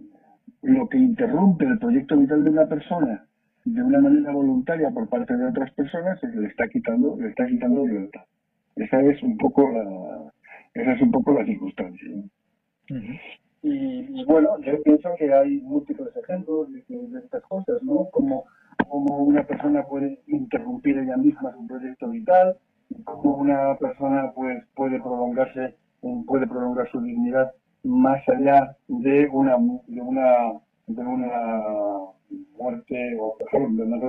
[0.62, 3.28] lo que interrumpe el proyecto vital de una persona
[3.74, 7.86] de una manera voluntaria por parte de otras personas le está quitando, le está quitando
[7.86, 8.22] libertad.
[8.76, 10.32] Esa es un poco la,
[10.74, 12.08] esa es un poco la circunstancia.
[13.62, 18.08] y, bueno, yo pienso que hay múltiples ejemplos de, estas cosas, ¿no?
[18.10, 18.44] Como,
[18.88, 22.56] como una persona puede interrumpir ella misma su proyecto vital,
[23.04, 25.74] como una persona pues puede prolongarse,
[26.26, 27.52] puede prolongar su dignidad
[27.84, 30.52] más allá de una de una
[30.86, 31.62] de una
[32.58, 33.36] muerte o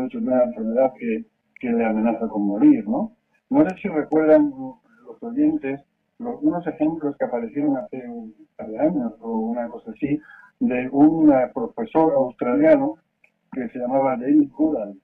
[0.04, 1.26] dicho, de una enfermedad que,
[1.60, 3.16] que le amenaza con morir, ¿no?
[3.50, 4.52] No sé si recuerdan
[5.06, 5.82] los oyentes
[6.20, 10.20] unos ejemplos que aparecieron hace un par de años o una cosa así,
[10.60, 12.96] de un profesor australiano
[13.54, 15.00] que se llamaba David Goodall.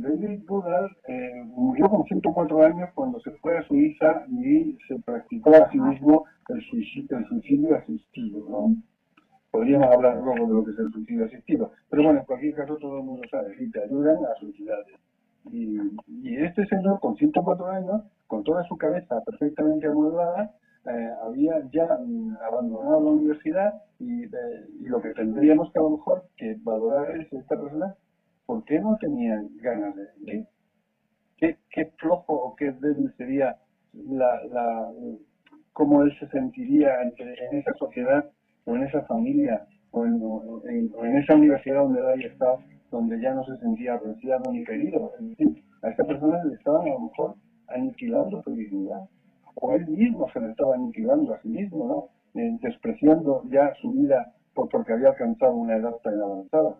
[0.00, 5.54] David Goodall eh, murió con 104 años cuando se fue a Suiza y se practicó
[5.54, 8.44] a sí mismo el suicidio, el suicidio asistido.
[8.48, 8.76] ¿no?
[9.50, 12.76] Podríamos hablar luego de lo que es el suicidio asistido, pero bueno, en cualquier caso
[12.76, 14.92] todo el mundo sabe, si te ayudan a suicidarte.
[15.52, 20.54] Y, este señor, con 104 años, con toda su cabeza perfectamente amueblada,
[20.86, 25.82] eh, había ya mm, abandonado la universidad y, eh, y, lo que tendríamos que a
[25.82, 27.94] lo mejor que valorar es esta persona,
[28.50, 30.46] ¿por qué no tenía ganas de vivir?
[31.36, 33.56] ¿Qué, qué flojo o qué débil sería
[33.92, 34.90] la, la,
[35.72, 38.28] cómo él se sentiría en, en esa sociedad
[38.64, 40.20] o en esa familia o en,
[40.68, 42.58] en, en esa universidad donde haya estado
[42.90, 45.12] donde ya no se sentía apreciado ni querido.
[45.20, 47.36] Es decir, a esta persona le estaban a lo mejor
[47.68, 49.08] aniquilando su dignidad.
[49.54, 51.86] O él mismo se le estaba aniquilando a sí mismo,
[52.34, 52.40] ¿no?
[52.42, 56.74] Eh, despreciando ya su vida porque había alcanzado una edad tan avanzada.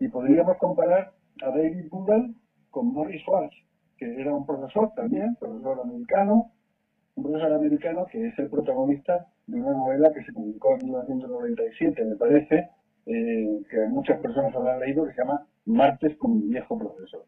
[0.00, 2.34] Y podríamos comparar a David Goodall
[2.70, 3.54] con Morris Walsh,
[3.96, 6.52] que era un profesor también, profesor americano,
[7.16, 12.04] un profesor americano que es el protagonista de una novela que se publicó en 1997,
[12.04, 12.68] me parece,
[13.06, 17.24] eh, que muchas personas habrán leído, que se llama Martes con mi viejo profesor.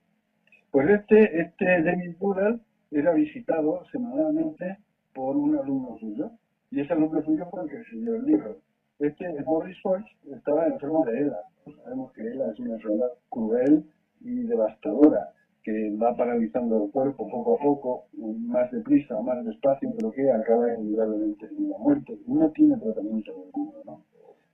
[0.70, 2.60] Pues este, este David Goodall
[2.90, 4.78] era visitado semanalmente
[5.12, 6.30] por un alumno suyo,
[6.70, 8.56] y ese alumno suyo fue el que escribió el libro.
[9.00, 11.40] Este Morris Schwartz estaba enfermo de ELA.
[11.82, 13.84] Sabemos que ELA es una enfermedad cruel
[14.20, 15.32] y devastadora
[15.62, 20.30] que va paralizando el cuerpo poco a poco, más deprisa o más despacio, pero que
[20.30, 22.18] acaba inevitablemente en la muerte.
[22.26, 23.78] No tiene tratamiento ninguno.
[23.86, 24.04] ¿no?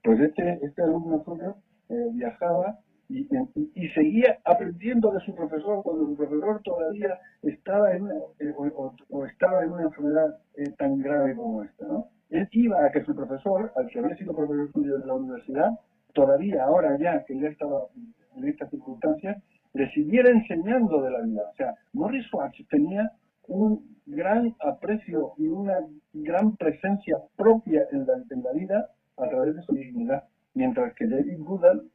[0.01, 1.55] Pues este, este alumno suyo
[1.89, 2.79] eh, viajaba
[3.09, 3.27] y,
[3.75, 9.25] y, seguía aprendiendo de su profesor cuando su profesor todavía estaba en una, eh, o,
[9.25, 11.85] estaba en una enfermedad eh, tan grave como esta.
[11.85, 12.07] ¿no?
[12.29, 15.71] Él iba a que su profesor, al que había sido profesor suyo de la universidad,
[16.13, 17.83] todavía ahora ya que ya estaba
[18.35, 19.41] en estas circunstancias,
[19.73, 21.43] le siguiera enseñando de la vida.
[21.51, 23.11] O sea, Morris Schwartz tenía
[23.47, 25.77] un gran aprecio y una
[26.13, 30.23] gran presencia propia en la, en vida a través de su dignidad,
[30.53, 31.89] mientras que David Goodall,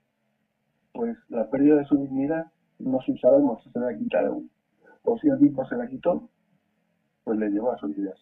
[0.92, 2.46] pues la pérdida de su dignidad
[2.78, 4.50] no se sabemos si se la quitaron
[5.04, 6.28] o si el mismo se la quitó,
[7.24, 8.18] pues le llevó a sus ideas.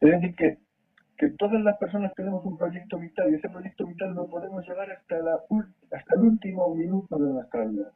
[0.00, 0.58] Es decir, que,
[1.16, 4.90] que todas las personas tenemos un proyecto vital y ese proyecto vital lo podemos llevar
[4.90, 5.38] hasta, la,
[5.92, 7.90] hasta el último minuto de nuestra vida.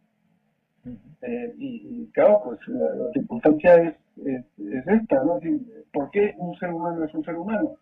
[1.23, 3.95] Eh, y, claro, pues la, circunstancia es,
[4.25, 5.39] es, esta, ¿no?
[5.93, 7.77] ¿Por qué un ser humano es un ser humano?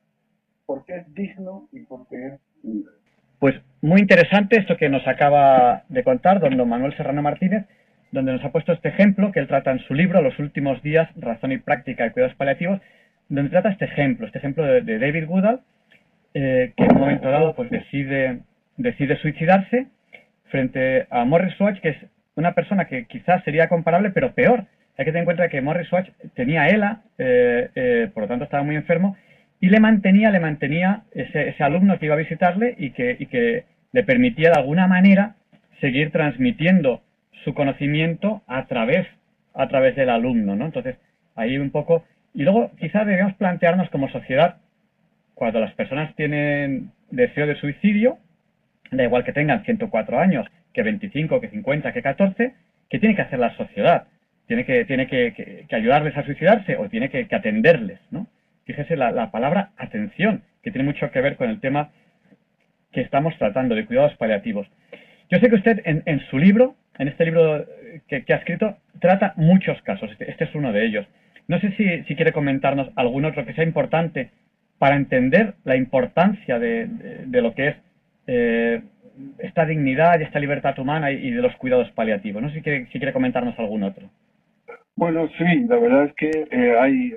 [0.66, 2.92] Porque es digno y porque es libre.
[3.38, 7.66] Pues muy interesante esto que nos acaba de contar don Manuel Serrano Martínez,
[8.10, 11.08] donde nos ha puesto este ejemplo que él trata en su libro, Los últimos días,
[11.16, 12.80] razón y práctica de cuidados paliativos,
[13.28, 15.60] donde trata este ejemplo, este ejemplo de, David Goodall,
[16.34, 18.40] eh, que en un momento dado pues decide,
[18.76, 19.86] decide suicidarse
[20.46, 21.96] frente a Morris Schwartz, que es
[22.36, 24.64] una persona que quizás sería comparable, pero peor.
[24.96, 28.44] Hay que tener en cuenta que Morris Schwartz tenía ELA, eh, eh, por lo tanto
[28.44, 29.16] estaba muy enfermo,
[29.60, 33.64] y le mantenía, le mantenía ese, alumno que iba a visitarle y que, y que
[33.92, 35.34] le permitía de alguna manera
[35.80, 37.02] seguir transmitiendo
[37.44, 39.06] su conocimiento a través,
[39.54, 40.66] a través del alumno, ¿no?
[40.66, 40.96] Entonces,
[41.34, 42.04] ahí un poco...
[42.38, 44.58] Y luego quizás debemos plantearnos como sociedad,
[45.34, 48.18] cuando las personas tienen deseo de suicidio,
[48.92, 52.54] da igual que tengan 104 años, que 25, que 50, que 14,
[52.88, 54.06] ¿qué tiene que hacer la sociedad?
[54.46, 57.98] ¿Tiene que, tiene que, ayudarles a suicidarse o tiene que, atenderles?
[58.12, 58.28] ¿no?
[58.66, 61.90] Fíjese la, palabra atención, que tiene mucho que ver con el tema
[62.92, 64.68] que estamos tratando de cuidados paliativos.
[65.28, 67.66] Yo sé que usted en, su libro, en este libro
[68.06, 70.12] que, ha escrito, trata muchos casos.
[70.12, 71.04] Este, este, es uno de ellos.
[71.48, 74.30] No sé si, quiere comentarnos algún otro que sea importante
[74.78, 77.76] para entender la importancia de, lo que es
[78.26, 78.82] eh,
[79.38, 82.42] esta dignidad y esta libertad humana y, de los cuidados paliativos.
[82.42, 84.10] No sé si quiere, comentarnos algún otro.
[84.94, 87.14] Bueno, sí, la verdad es que eh, hay,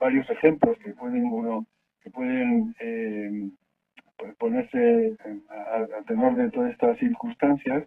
[0.00, 1.64] varios ejemplos que pueden uno
[2.02, 3.48] que pueden eh,
[4.18, 5.16] pues ponerse
[5.72, 7.84] al tenor de todas estas circunstancias,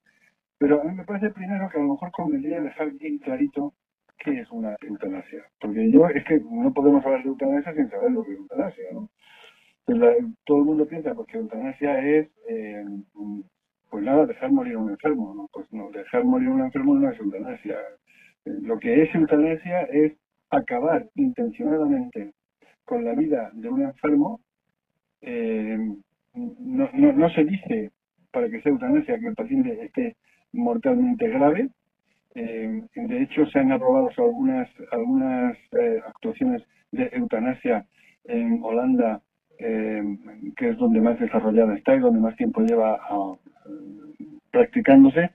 [0.58, 3.74] pero a mí me parece primero que a lo mejor convendría dejar bien clarito
[4.24, 8.12] qué es una eutanasia, porque yo es que no podemos hablar de eutanasia sin saber
[8.12, 9.10] lo que es eutanasia, ¿no?
[10.46, 12.84] todo el mundo piensa porque que eutanasia es, eh,
[13.90, 15.34] pues nada, dejar morir a un enfermo.
[15.34, 15.50] ¿no?
[15.52, 17.78] Pues no, dejar morir a un enfermo no es eutanasia.
[18.46, 20.14] Eh, lo que es eutanasia es
[20.50, 22.34] acabar intencionadamente
[22.86, 24.42] con la vida de un enfermo.
[25.22, 25.78] Eh,
[26.34, 27.92] no, no, no, se dice
[28.32, 30.16] para que sea eutanasia que el paciente esté
[30.52, 31.70] mortalmente grave.
[32.42, 35.58] De hecho, se han aprobado algunas, algunas
[36.08, 37.86] actuaciones de eutanasia
[38.26, 39.22] en Holanda
[39.60, 40.04] eh,
[40.56, 43.00] que es donde más desarrollada está y donde más tiempo lleva
[44.52, 45.32] practicándose,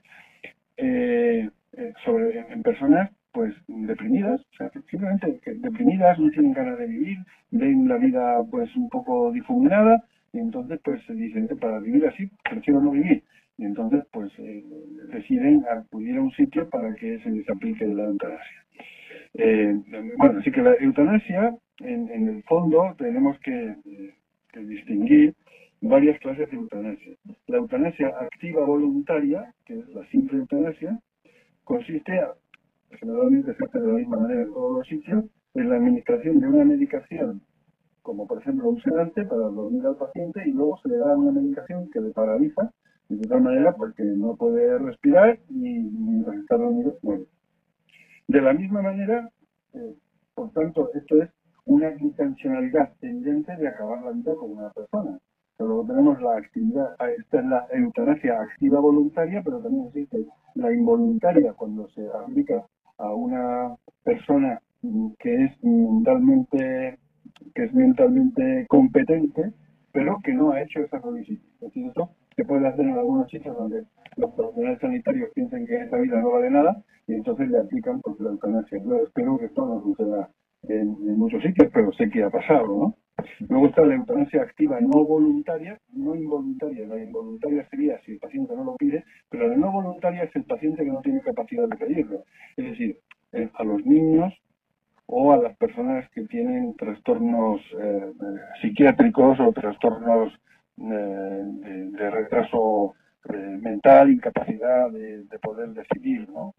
[0.77, 6.87] eh, eh, sobre, en personas pues deprimidas, o sea, simplemente deprimidas, no tienen ganas de
[6.87, 7.17] vivir,
[7.51, 12.29] ven la vida pues un poco difuminada y entonces pues se dicen para vivir así
[12.43, 13.23] prefiero no vivir
[13.57, 14.31] entonces pues
[15.11, 18.65] deciden acudir a un sitio para que se les aplique la eutanasia.
[20.17, 23.75] bueno, así que la eutanasia en, el fondo tenemos que,
[24.53, 25.33] distinguir
[25.81, 27.15] varias clases de eutanasia.
[27.47, 30.99] La eutanasia activa voluntaria, que es la simple eutanasia,
[31.63, 32.21] consiste,
[32.91, 35.25] generalmente se hace de la misma manera en todos los sitios,
[35.55, 37.41] en la administración de una medicación,
[38.01, 41.31] como por ejemplo un sedante para dormir al paciente y luego se le da una
[41.31, 42.71] medicación que le paraliza
[43.09, 47.25] de tal manera porque no puede respirar y mientras está dormido muere.
[48.27, 49.29] De la misma manera,
[49.73, 49.95] eh,
[50.33, 51.29] por tanto, esto es
[51.65, 55.19] una intencionalidad tendente de acabar la vida con una persona.
[55.59, 60.25] Luego tenemos la actividad, ah, esta es la eutanasia activa voluntaria, pero también existe
[60.55, 62.65] la involuntaria cuando se aplica
[62.97, 64.59] a una persona
[65.19, 66.99] que es mentalmente
[67.55, 69.53] que es mentalmente competente,
[69.91, 71.47] pero que no ha hecho esa solicitud.
[71.61, 73.83] Es eso se puede hacer en algunos sitios donde
[74.17, 78.19] los profesionales sanitarios piensan que esa vida no vale nada y entonces le aplican por
[78.21, 78.79] la eutanasia.
[78.83, 80.29] Yo espero que esto no suceda
[80.63, 82.95] en, muchos sitios, pero sé que ha pasado, ¿no?
[83.47, 86.87] Luego está la eutanasia activa no voluntaria, no involuntaria.
[86.87, 90.43] La involuntaria sería si el paciente no lo pide, pero la no voluntaria es el
[90.45, 92.23] paciente que no tiene capacidad de pedirlo.
[92.57, 92.97] Es decir,
[93.33, 94.33] eh, a los niños
[95.05, 98.13] o a las personas que tienen trastornos eh,
[98.61, 100.33] psiquiátricos o trastornos
[100.77, 101.43] eh,
[101.91, 102.95] de, retraso
[103.29, 106.55] mental, incapacidad de, de, poder decidir, ¿no?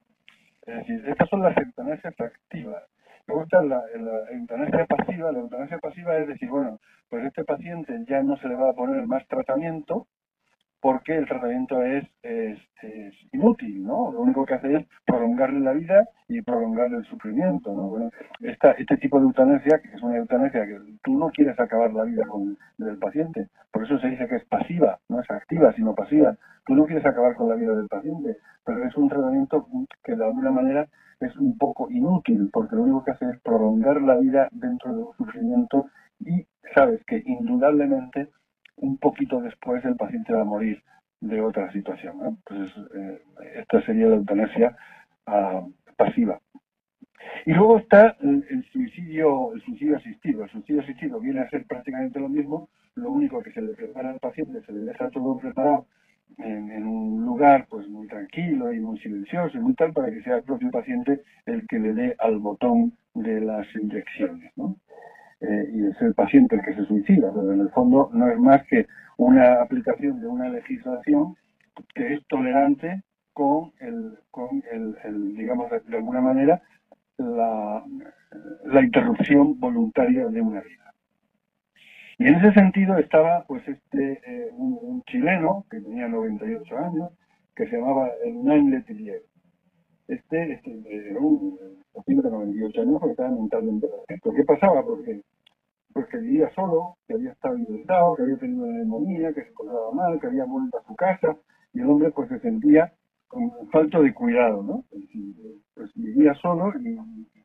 [0.66, 2.82] Es decir, estas son las eutanasias activas.
[3.26, 3.82] Luego está la,
[4.30, 5.32] eutanasia pasiva.
[5.32, 8.74] La eutanasia pasiva es decir, bueno, pues este paciente ya no se le va a
[8.74, 10.06] poner más tratamiento
[10.84, 12.04] porque el tratamiento es,
[13.32, 14.12] inútil, ¿no?
[14.12, 18.10] Lo único que hace es prolongarle la vida y prolongarle el sufrimiento,
[18.40, 22.24] este tipo de eutanasia, que es una eutanasia que tú no quieres acabar la vida
[22.76, 26.36] del paciente, por eso se dice que es pasiva, no es activa, sino pasiva.
[26.66, 29.66] Tú no quieres acabar con la vida del paciente, pero es un tratamiento
[30.04, 30.86] que de alguna manera
[31.18, 35.06] es un poco inútil, porque lo único que hace es prolongar la vida dentro del
[35.16, 35.86] sufrimiento
[36.20, 38.28] y sabes que indudablemente
[38.76, 40.82] un poquito después el paciente va a morir
[41.20, 42.16] de otra situación.
[42.24, 43.22] Entonces, eh,
[43.56, 44.76] esta sería la eutanasia
[45.26, 45.66] ah,
[45.96, 46.40] pasiva.
[47.46, 50.44] Y luego está el, suicidio, el suicidio asistido.
[50.44, 54.10] El suicidio asistido viene a ser prácticamente lo mismo, lo único que se le prepara
[54.10, 55.86] al paciente, se le deja todo preparado
[56.38, 60.36] en, un lugar pues muy tranquilo y muy silencioso y muy tal para que sea
[60.36, 64.52] el propio paciente el que le dé al botón de las inyecciones.
[64.56, 64.76] ¿no?
[65.40, 68.38] Eh, y es el paciente el que se suicida, pero en el fondo no es
[68.38, 71.36] más que una aplicación de una legislación
[71.94, 76.62] que es tolerante con el, con el, digamos, de alguna manera,
[77.18, 77.84] la,
[78.64, 80.84] la interrupción voluntaria de una vida.
[82.18, 87.10] Y en ese sentido estaba pues este eh, un, chileno que tenía 98 años,
[87.56, 89.22] que se llamaba Hernán Letelier.
[90.06, 94.32] Este, este era un de 98 años porque estaba mentalmente perfecto.
[94.32, 94.84] ¿Qué pasaba?
[94.84, 95.22] Porque,
[95.92, 99.92] porque vivía solo, que había estado infectado, que había tenido una neumonía, que se encontraba
[99.92, 101.36] mal, que había vuelto a su casa,
[101.72, 102.92] y el hombre pues se sentía
[103.28, 104.84] con falta de cuidado, ¿no?
[105.74, 106.96] Pues, vivía solo y,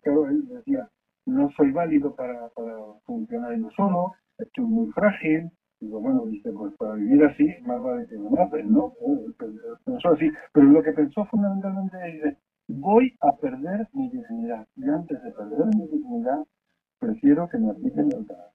[0.02, 0.88] claro, él decía,
[1.26, 2.76] no soy válido para, para
[3.06, 8.08] funcionar yo solo, estoy muy frágil, digo, bueno, dice, pues para vivir así, más vale
[8.08, 8.94] que me maten, ¿no?
[9.86, 12.38] Pensó así, pero lo que pensó fundamentalmente es,
[12.70, 16.46] voy a perder mi dignidad, y antes de perder mi dignidad,
[17.00, 18.54] prefiero que me apliquen la eutanasia.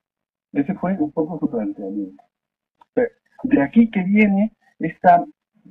[0.52, 2.22] Ese fue un poco su planteamiento.
[3.42, 5.24] de aquí que viene esta,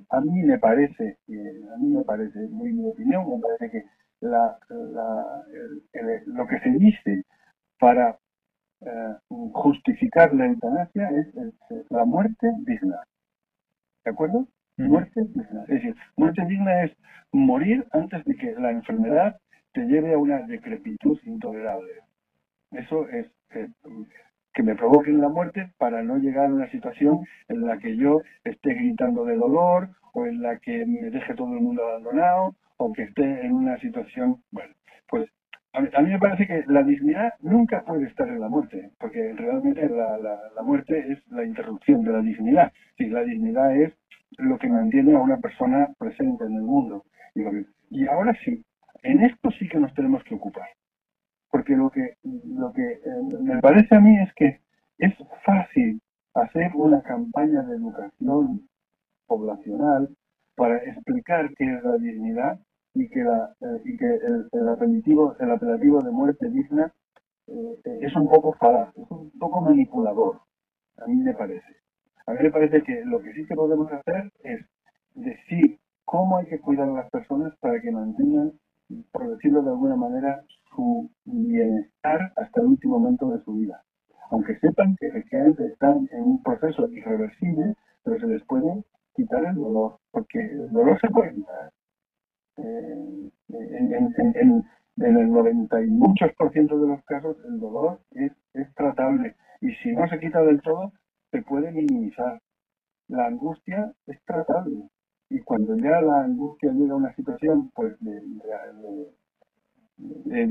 [0.09, 3.85] a mí me parece, a mí me parece, muy mi opinión, me parece que
[4.19, 5.43] la, la,
[6.25, 7.23] lo que se dice
[7.79, 8.17] para
[8.81, 9.15] eh,
[9.53, 11.27] justificar la eutanasia es,
[11.89, 13.01] la muerte digna.
[14.03, 14.47] ¿De acuerdo?
[14.77, 15.61] Muerte digna.
[15.63, 16.91] Es decir, muerte digna es
[17.31, 19.39] morir antes de que la enfermedad
[19.73, 21.91] te lleve a una decrepitud intolerable.
[22.71, 23.27] Eso es
[24.53, 28.21] que me provoquen la muerte para no llegar a una situación en la que yo
[28.43, 32.93] esté gritando de dolor o en la que me deje todo el mundo abandonado o
[32.93, 34.73] que esté en una situación, bueno,
[35.07, 35.29] pues
[35.73, 39.89] a mí, me parece que la dignidad nunca puede estar en la muerte, porque realmente
[39.89, 42.71] la, la, muerte es la interrupción de la dignidad.
[42.95, 43.91] Sí, la dignidad es
[44.37, 47.03] lo que mantiene a una persona presente en el mundo.
[47.89, 48.63] Y, ahora sí,
[49.03, 50.67] en esto sí que nos tenemos que ocupar.
[51.49, 54.59] Porque lo que, lo que eh, me parece a mí es que
[54.97, 55.13] es
[55.45, 56.01] fácil
[56.33, 58.67] hacer una campaña de educación
[59.27, 60.09] poblacional
[60.55, 62.59] para explicar qué es la dignidad
[62.95, 66.91] y que, la, eh, y que el, el, apelativo, el apelativo de muerte digna
[67.47, 70.41] eh, es un poco falaz, es un poco manipulador,
[70.97, 71.82] a mí me parece.
[72.25, 74.65] A mí me parece que lo que sí que podemos hacer es
[75.15, 78.53] decir cómo hay que cuidar a las personas para que mantengan,
[79.11, 80.43] por decirlo de alguna manera,
[80.75, 83.83] su bienestar hasta el último momento de su vida.
[84.31, 88.83] Aunque sepan que efectivamente están en un proceso irreversible, pero se les puede
[89.15, 91.71] quitar el dolor, porque el dolor se puede quitar,
[92.57, 93.31] eh,
[94.97, 98.31] en, el 90 y muchos por ciento de los casos el dolor es,
[98.75, 100.91] tratable y si no se quita del todo
[101.33, 102.39] se puede minimizar.
[103.09, 104.87] La angustia es tratable
[105.29, 109.09] y cuando ya la angustia llega a una situación pues de,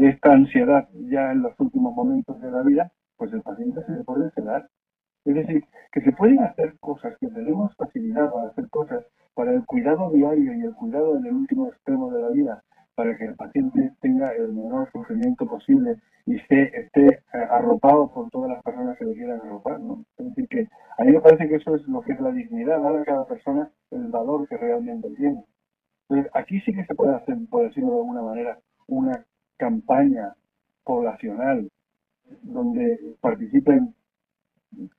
[0.08, 4.04] esta ansiedad ya en los últimos momentos de la vida, pues el paciente se le
[4.04, 4.68] puede sedar.
[5.24, 9.04] Es decir, que se pueden hacer cosas, que tenemos facilidad para hacer cosas
[9.34, 12.64] para el cuidado diario y el cuidado en el último extremo de la vida,
[12.94, 17.20] para que el paciente tenga el menor sufrimiento posible y esté, esté eh,
[17.50, 19.80] arropado por todas las personas que le quieran arropar.
[19.80, 20.04] ¿no?
[20.18, 20.68] Es decir, que
[20.98, 23.26] a mí me parece que eso es lo que es la dignidad, dar a cada
[23.26, 25.44] persona el valor que realmente tiene.
[26.08, 29.24] Entonces, aquí sí que se puede hacer, por decirlo de alguna manera, una
[29.56, 30.34] campaña
[30.84, 31.68] poblacional
[32.42, 33.94] donde participen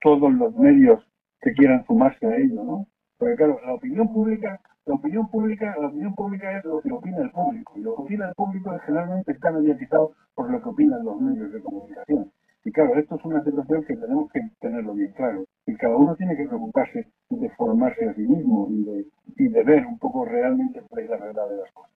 [0.02, 1.06] todos los medios
[1.42, 2.88] que quieran sumarse a ello, ¿no?
[3.18, 7.20] Porque claro, la opinión pública, la opinión pública, la opinión pública es lo que opina
[7.20, 11.06] el público, y lo que opina el público generalmente está mediatizado por lo que opinan
[11.06, 12.32] los medios de comunicación.
[12.66, 15.46] Y claro, esto es una situación que tenemos que tenerlo bien claro.
[15.66, 19.06] Y cada uno tiene que preocuparse de formarse a sí mismo y de,
[19.38, 21.92] y de ver un poco realmente cuál es la verdad de las cosas.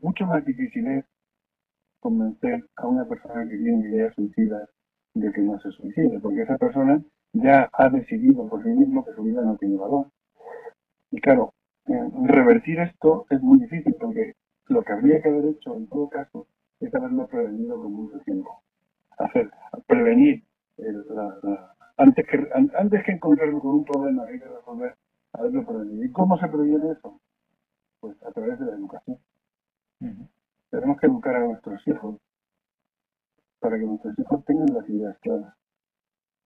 [0.00, 1.04] Mucho más difícil es
[2.00, 4.68] convencer a una persona que tiene ideas suicidas
[5.14, 7.02] de que no se suicide, porque esa persona
[7.32, 10.06] ya ha decidido por sí mismo que su vida no tiene valor.
[11.10, 11.52] Y claro,
[12.24, 14.34] revertir esto es muy difícil porque
[14.68, 16.46] lo que habría que haber hecho en todo caso
[16.80, 18.62] es haberlo prevenido con mucho tiempo.
[19.18, 19.50] Hacer,
[19.86, 20.44] prevenir
[21.96, 24.96] antes que antes que con un problema que hay que resolver,
[25.32, 26.04] haberlo prevenido.
[26.04, 27.20] ¿Y cómo se previene eso?
[28.00, 29.18] Pues a través de la educación.
[30.70, 32.16] Tenemos que educar a nuestros hijos
[33.58, 35.54] para que nuestros hijos tengan las ideas claras.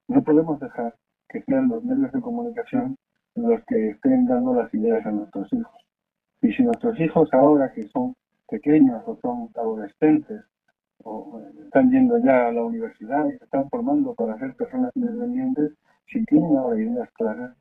[0.09, 0.95] No podemos dejar
[1.28, 2.97] que sean los medios de comunicación
[3.35, 5.74] los que estén dando las ideas a nuestros hijos.
[6.43, 8.14] Y si nuestros hijos ahora que son
[8.49, 10.43] pequeños o son adolescentes
[11.03, 15.72] o están yendo ya a la universidad y se están formando para ser personas independientes,
[16.07, 17.57] si tienen ahora ideas claras,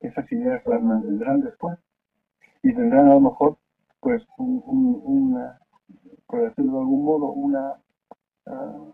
[0.00, 1.78] esas ideas las mantendrán después
[2.62, 3.56] y tendrán a lo mejor
[4.00, 5.60] pues una,
[6.26, 7.74] por decirlo de algún modo, una,
[8.46, 8.92] uh,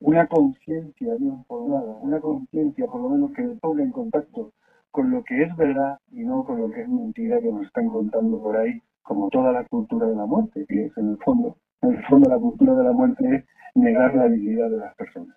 [0.00, 4.52] una conciencia bien formada, una conciencia por lo menos que ponga en contacto
[4.92, 7.88] con lo que es verdad y no con lo que es mentira que nos están
[7.88, 11.56] contando por ahí, como toda la cultura de la muerte, que es en el fondo,
[11.82, 15.36] en el fondo la cultura de la muerte es negar la dignidad de las personas.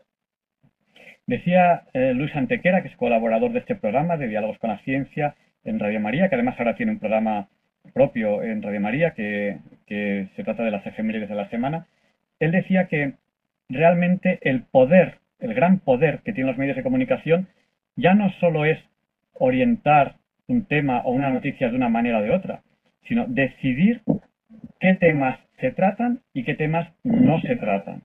[1.28, 5.36] Decía eh, Luis Antequera, que es colaborador de este programa de Diálogos con la Ciencia
[5.64, 7.47] en Radio María, que además ahora tiene un programa
[7.93, 11.88] propio en Radio María, que, se trata de las efemérides de la semana,
[12.39, 13.14] él decía que
[13.70, 17.47] realmente el poder, el gran poder que tienen los medios de comunicación,
[17.95, 18.80] ya no solo es
[19.36, 20.15] orientar
[20.47, 22.61] un tema o una noticia de una manera o de otra,
[23.07, 24.01] sino decidir
[24.79, 28.03] qué temas se tratan y qué temas no se tratan.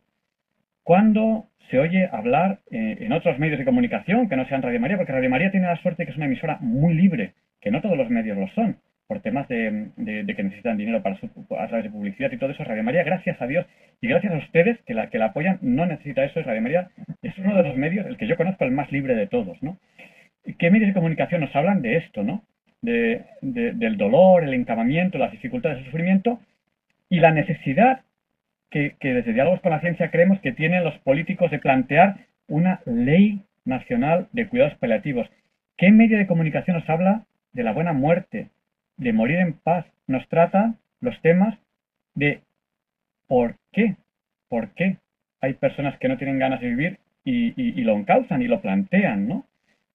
[0.82, 4.96] Cuando se oye hablar eh, en otros medios de comunicación que no sean Radio María,
[4.96, 7.96] porque Radio María tiene la suerte que es una emisora muy libre, que no todos
[7.96, 8.76] los medios lo son
[9.06, 11.26] por temas de, que necesitan dinero para su,
[11.58, 13.66] a través de publicidad y todo eso, Radio María, gracias a Dios
[14.00, 16.90] y gracias a ustedes que la, que la apoyan, no necesita eso, es Radio María,
[17.20, 19.78] es uno de los medios, el que yo conozco, el más libre de todos, ¿no?
[20.58, 22.44] ¿Qué medios de comunicación nos hablan de esto, ¿no?
[22.82, 26.40] De, del dolor, el encamamiento, las dificultades, el sufrimiento
[27.10, 28.02] y la necesidad
[28.70, 33.42] que, desde Diálogos con la Ciencia creemos que tienen los políticos de plantear una ley
[33.64, 35.28] nacional de cuidados paliativos.
[35.76, 38.48] ¿Qué medio de comunicación nos habla de la buena muerte,
[38.96, 41.58] de morir en paz, nos trata los temas
[42.14, 42.42] de
[43.26, 43.96] por qué,
[44.48, 44.96] por qué
[45.40, 49.46] hay personas que no tienen ganas de vivir y, lo encausan y lo plantean, ¿no?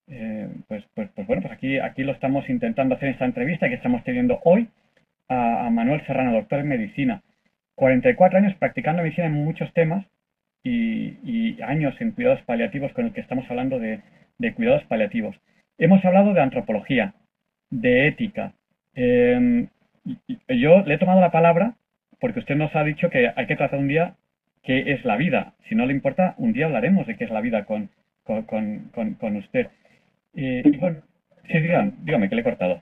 [0.07, 3.67] Eh, pues, pues, pues, bueno, pues aquí, aquí lo estamos intentando hacer en esta entrevista
[3.69, 4.69] que estamos teniendo hoy
[5.29, 7.21] a, Manuel Serrano, doctor en medicina.
[7.75, 10.05] 44 años practicando medicina en muchos temas
[10.63, 14.01] y, años en cuidados paliativos con el que estamos hablando de
[14.55, 15.35] cuidados paliativos.
[15.77, 17.13] Hemos hablado de antropología,
[17.69, 18.53] de ética,
[18.95, 19.67] eh,
[20.49, 21.75] yo le he tomado la palabra
[22.19, 24.15] porque usted nos ha dicho que hay que tratar un día
[24.63, 25.53] qué es la vida.
[25.67, 27.89] Si no le importa, un día hablaremos de qué es la vida con,
[28.23, 29.67] con, usted.
[30.35, 31.01] Y bueno,
[31.47, 32.81] sí, dígame, que le he cortado.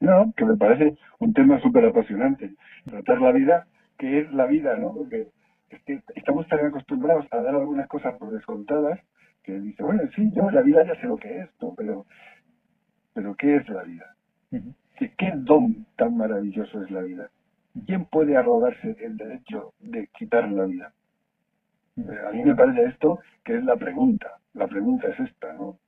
[0.00, 2.54] No, que me parece un tema súper apasionante.
[2.84, 3.66] Tratar la vida,
[3.96, 4.92] qué es la vida, ¿no?
[4.92, 5.28] Porque
[6.14, 9.00] estamos tan acostumbrados a dar algunas cosas por descontadas
[9.42, 11.74] que dice, bueno, sí, yo la vida ya sé lo que es, ¿no?
[11.74, 12.06] Pero,
[13.14, 14.14] pero ¿qué es la vida?
[14.98, 17.30] qué don tan maravilloso es la vida.
[17.86, 20.92] ¿Quién puede arrogarse el derecho de quitar la vida?
[21.96, 24.38] Eh, a mí me parece esto que es la pregunta.
[24.54, 25.78] La pregunta es esta, ¿no?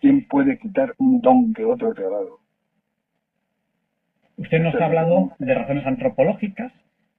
[0.00, 2.40] ¿Quién puede quitar un don que otro te ha dado?
[4.36, 6.72] Usted nos ha hablado de razones antropológicas,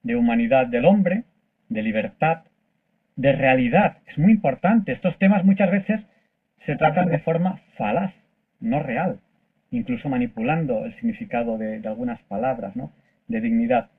[0.03, 1.23] de humanidad del hombre,
[1.69, 2.43] de libertad,
[3.15, 3.97] de realidad.
[4.07, 4.91] Es muy importante.
[4.91, 6.01] Estos temas muchas veces
[6.65, 8.13] se tratan de forma falaz,
[8.59, 9.19] no real
[9.75, 12.91] incluso manipulando el significado de, algunas palabras, ¿no?
[13.27, 13.89] De dignidad.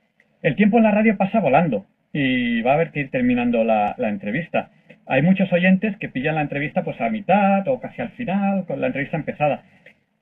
[0.41, 3.95] El tiempo en la radio pasa volando y va a haber que ir terminando la,
[3.97, 4.71] entrevista.
[5.09, 8.81] Hay muchos oyentes que pillan la entrevista pues a mitad o casi al final, con
[8.81, 9.63] la entrevista empezada.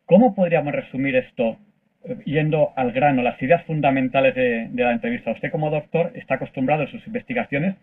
[0.06, 1.58] ¿Cómo podríamos resumir esto
[2.04, 5.32] eh, yendo al grano, las ideas fundamentales de, la entrevista?
[5.32, 7.76] Usted como doctor está acostumbrado en sus investigaciones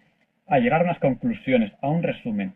[0.47, 2.55] a llegar a unas conclusiones, a un resumen.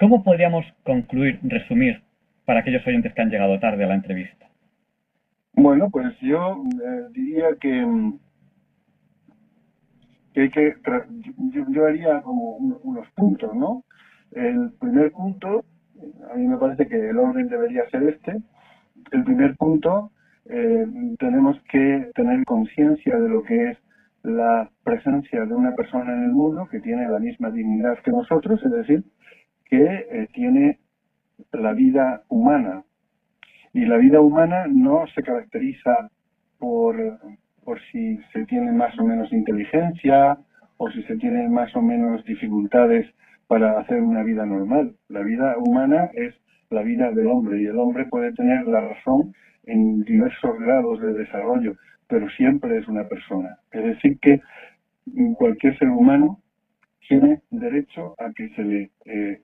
[0.00, 2.00] ¿Cómo podríamos concluir, resumir
[2.46, 4.46] para aquellos oyentes que han llegado tarde a la entrevista?
[5.52, 7.84] Bueno, pues yo eh, diría que,
[10.32, 10.74] que hay que,
[11.68, 13.84] yo, haría como unos puntos, ¿no?
[14.32, 15.64] El primer punto,
[16.30, 18.36] a mí me parece que el orden debería ser este.
[19.10, 20.10] El primer punto,
[20.46, 20.86] eh,
[21.18, 23.78] tenemos que tener conciencia de lo que es
[24.22, 28.62] la presencia de una persona en el mundo que tiene la misma dignidad que nosotros,
[28.64, 29.04] es decir,
[29.64, 30.78] que eh, tiene
[31.52, 32.84] la vida humana.
[33.74, 36.10] Y la vida humana no se caracteriza
[36.58, 36.96] por,
[37.64, 40.38] por si se tiene más o menos inteligencia
[40.76, 43.06] o si se tienen más o menos dificultades
[43.46, 44.94] para hacer una vida normal.
[45.08, 46.34] La vida humana es
[46.70, 49.34] la vida del hombre y el hombre puede tener la razón
[49.64, 51.76] en diversos grados de desarrollo,
[52.08, 53.58] pero siempre es una persona.
[53.70, 54.40] Es decir, que
[55.36, 56.40] cualquier ser humano
[57.06, 59.40] tiene derecho a que se le eh,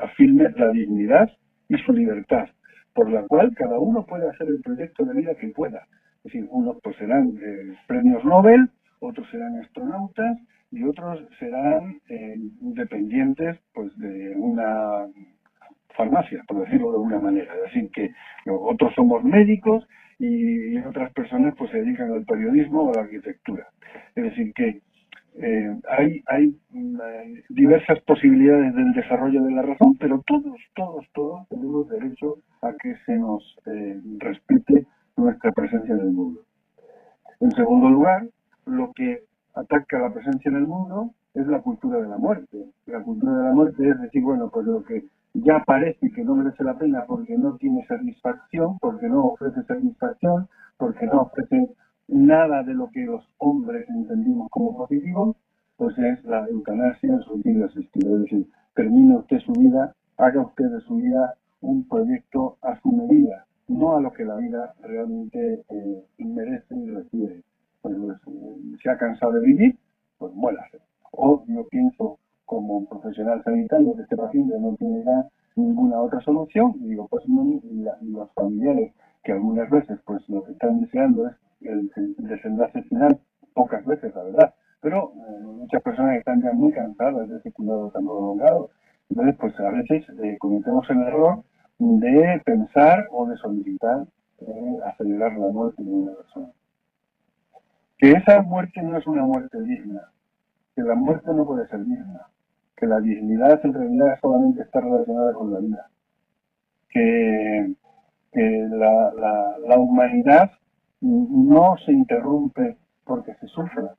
[0.00, 1.30] afirme la dignidad
[1.68, 2.48] y su libertad,
[2.94, 5.86] por la cual cada uno puede hacer el proyecto de vida que pueda.
[6.24, 8.68] Es decir, unos pues serán eh, premios Nobel,
[9.00, 10.38] otros serán astronautas
[10.70, 15.06] y otros serán eh, dependientes pues de una
[15.96, 17.54] farmacia, por decirlo de alguna manera.
[17.54, 18.10] Es decir, que
[18.46, 19.86] otros somos médicos
[20.18, 23.66] y, otras personas pues se dedican al periodismo o a la arquitectura.
[24.14, 24.82] Es decir, que
[25.40, 26.54] eh, hay, hay
[27.48, 32.94] diversas posibilidades del desarrollo de la razón, pero todos, todos, todos tenemos derecho a que
[33.06, 34.86] se nos eh, respete
[35.20, 36.40] nuestra presencia en el mundo.
[37.40, 38.28] En segundo lugar,
[38.66, 42.66] lo que ataca la presencia en el mundo es la cultura de la muerte.
[42.86, 45.04] La cultura de la muerte es decir, bueno, pues lo que
[45.34, 50.48] ya parece que no merece la pena porque no tiene satisfacción, porque no ofrece satisfacción,
[50.76, 51.70] porque no ofrece
[52.08, 55.36] nada de lo que los hombres entendimos como positivo,
[55.76, 58.10] pues es la eutanasia en su vida asistida.
[58.12, 62.90] Es decir, termine usted su vida, haga usted de su vida un proyecto a su
[62.90, 67.42] medida, no a lo que la vida realmente eh, merece y requiere.
[67.80, 67.96] Pues,
[68.82, 69.78] se ha cansado de vivir,
[70.18, 70.78] pues muérase.
[71.12, 75.04] O yo pienso como profesional sanitario que este paciente no tiene
[75.54, 78.92] ninguna otra solución, digo, pues los familiares
[79.22, 83.20] que algunas veces pues lo que están deseando es el, desenlace final,
[83.54, 87.90] pocas veces la verdad, pero eh, muchas personas están ya muy cansadas de ese cuidado
[87.90, 88.70] tan prolongado.
[89.10, 91.42] Entonces, pues a veces eh, cometemos el error
[91.80, 94.06] de pensar o de solicitar
[94.86, 96.50] acelerar la muerte de una persona.
[97.98, 100.02] Que esa muerte no es una muerte digna,
[100.74, 102.26] que la muerte no puede ser digna,
[102.76, 105.90] que la dignidad en realidad solamente está relacionada con la vida,
[106.88, 107.74] que,
[108.32, 110.50] la, humanidad
[111.00, 113.94] no se interrumpe porque se sufra.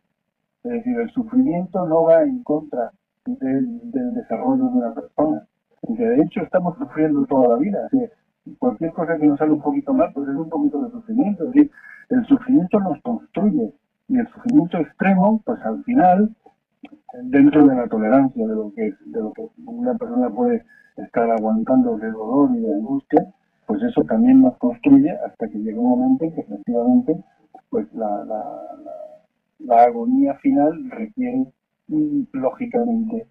[0.63, 2.91] Es decir, el sufrimiento no va en contra
[3.25, 5.47] del, desarrollo de una persona.
[5.81, 7.89] Que de hecho estamos sufriendo toda la vida.
[8.59, 11.45] cualquier cosa que nos sale un poquito mal, pues es un poquito de sufrimiento.
[11.45, 11.71] Decir,
[12.09, 13.73] el sufrimiento nos construye
[14.07, 16.35] y el sufrimiento extremo, pues al final
[17.23, 20.63] dentro de la tolerancia de lo que de lo que una persona puede
[20.97, 23.25] estar aguantando de dolor y de angustia,
[23.65, 27.23] pues eso también nos construye hasta que llega un momento en que efectivamente
[27.69, 28.25] pues la,
[29.59, 31.45] la, agonía final requiere
[32.33, 33.27] lógicamente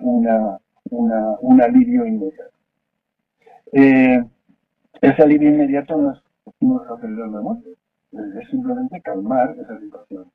[0.00, 0.58] una,
[0.90, 2.54] un alivio inmediato.
[3.72, 4.24] Eh,
[5.00, 6.18] ese alivio inmediato no es,
[6.60, 7.70] no es lo que le da muerte,
[8.12, 10.26] es simplemente calmar esa situación.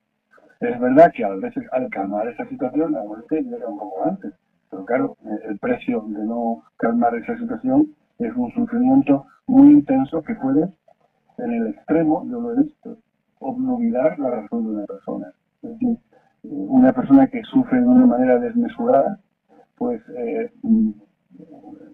[0.62, 4.34] Es verdad que a veces al calmar esa situación la muerte llega un poco antes,
[4.70, 5.18] pero claro,
[5.48, 10.70] el precio de no calmar esa situación es un sufrimiento muy intenso que puede,
[11.38, 12.98] en el extremo, yo lo visto,
[13.40, 15.34] obnubilar la razón de una persona.
[15.62, 15.98] Es decir,
[16.44, 19.20] una persona que sufre de una manera desmesurada,
[19.78, 20.52] pues eh,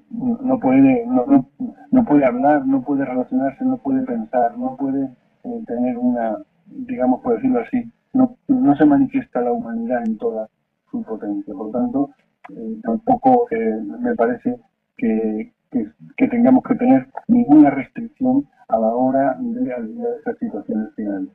[0.09, 1.49] no puede no,
[1.91, 5.09] no, puede hablar, no puede relacionarse, no puede pensar, no puede
[5.43, 10.49] eh, tener una, digamos, por decirlo así, no, no se manifiesta la humanidad en toda
[10.89, 11.53] su potencia.
[11.53, 12.11] Por tanto,
[12.49, 14.57] eh, tampoco eh, me parece
[14.97, 21.29] que, que, tengamos que tener ninguna restricción a la hora de aliviar esas situaciones finales.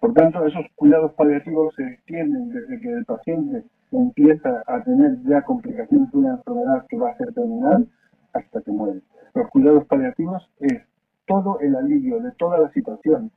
[0.00, 5.42] Por tanto, esos cuidados paliativos se extienden desde que el paciente empieza a tener ya
[5.42, 7.88] complicaciones de una enfermedad que va a ser terminal
[8.32, 9.00] hasta que muere.
[9.34, 10.82] Los cuidados paliativos es
[11.26, 13.30] todo el alivio de toda la situación,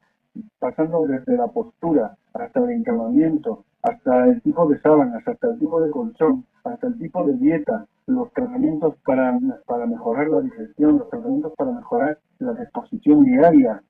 [0.60, 5.82] pasando desde la postura hasta el encamamiento, hasta el tipo de sábanas, hasta el tipo
[5.82, 11.10] de colchón, hasta el tipo de dieta, los tratamientos para, para mejorar la digestión, los
[11.10, 13.82] tratamientos para mejorar la disposición diaria,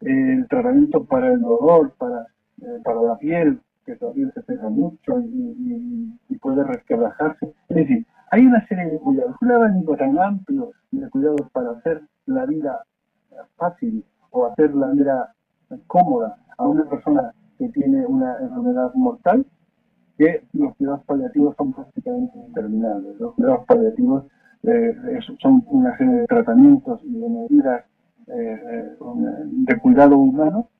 [0.00, 2.26] el tratamiento para el dolor, para,
[2.62, 3.60] eh, para la piel,
[3.90, 7.52] que todavía se pega mucho y, puede resquebrajarse.
[7.68, 12.00] Es decir, hay una serie de cuidados, un abanico tan amplio de cuidados para hacer
[12.26, 12.82] la vida
[13.56, 15.34] fácil o hacer la vida
[15.86, 19.44] cómoda a una persona que tiene una enfermedad mortal,
[20.16, 23.20] que los cuidados paliativos son prácticamente interminables.
[23.20, 24.24] Los cuidados paliativos
[24.62, 24.94] eh,
[25.42, 27.84] son una serie de tratamientos y de medidas
[28.28, 30.70] eh, eh, de cuidado humano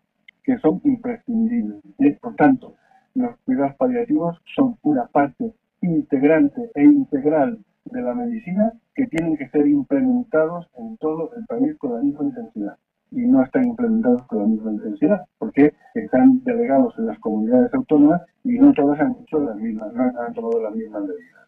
[0.43, 1.83] que son imprescindibles.
[2.21, 2.77] Por tanto,
[3.15, 5.53] los cuidados paliativos son una parte
[5.83, 11.77] integrante e integral de la medicina que tienen que ser implementados en todo el país
[11.79, 12.77] con la misma intensidad.
[13.11, 18.23] Y no están implementados con la misma intensidad, porque están delegados en las comunidades autónomas
[18.45, 21.41] y no todas han hecho las mismas, no han tomado las mismas medidas.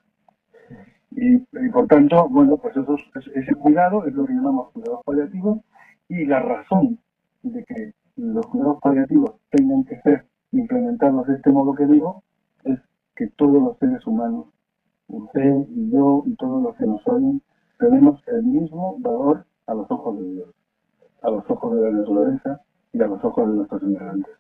[1.15, 2.97] Y, por tanto, bueno, pues eso,
[3.35, 5.59] ese cuidado es lo que llamamos cuidados paliativos
[6.09, 6.99] y la razón
[7.43, 12.23] de que los cuidados paliativos tengan que ser implementados de este modo que digo
[12.65, 12.79] es
[13.17, 14.47] que todos los seres humanos,
[15.09, 17.43] usted y yo y todos los que nos oyen,
[17.79, 20.49] tenemos el mismo valor a los ojos de Dios,
[21.23, 22.61] a los ojos de la naturaleza
[22.93, 24.35] y a los ojos de nuestros inmigrantes.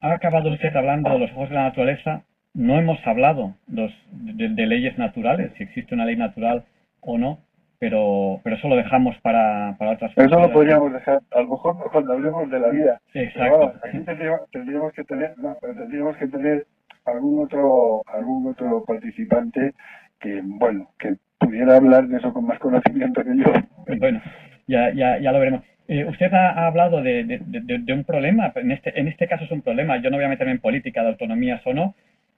[0.00, 2.22] Ha acabado usted hablando de los ojos de la naturaleza.
[2.54, 6.64] No hemos hablado de leyes naturales, si existe una ley natural
[7.00, 7.38] o no
[7.78, 10.30] pero, pero eso lo dejamos para, para otras cosas.
[10.30, 13.00] Eso lo podríamos dejar, a lo mejor cuando hablemos de la vida.
[13.14, 13.72] Exacto.
[13.82, 16.66] aquí tendríamos, que tener, tendríamos que tener
[17.04, 19.74] algún otro, algún otro participante
[20.20, 23.52] que, bueno, que pudiera hablar de eso con más conocimiento que yo.
[23.98, 24.20] Bueno,
[24.66, 25.62] ya, ya, ya lo veremos.
[25.86, 29.44] Eh, usted ha, hablado de, de, de, de, un problema, en este, en este caso
[29.44, 31.94] es un problema, yo no voy a meterme en política de autonomías o no,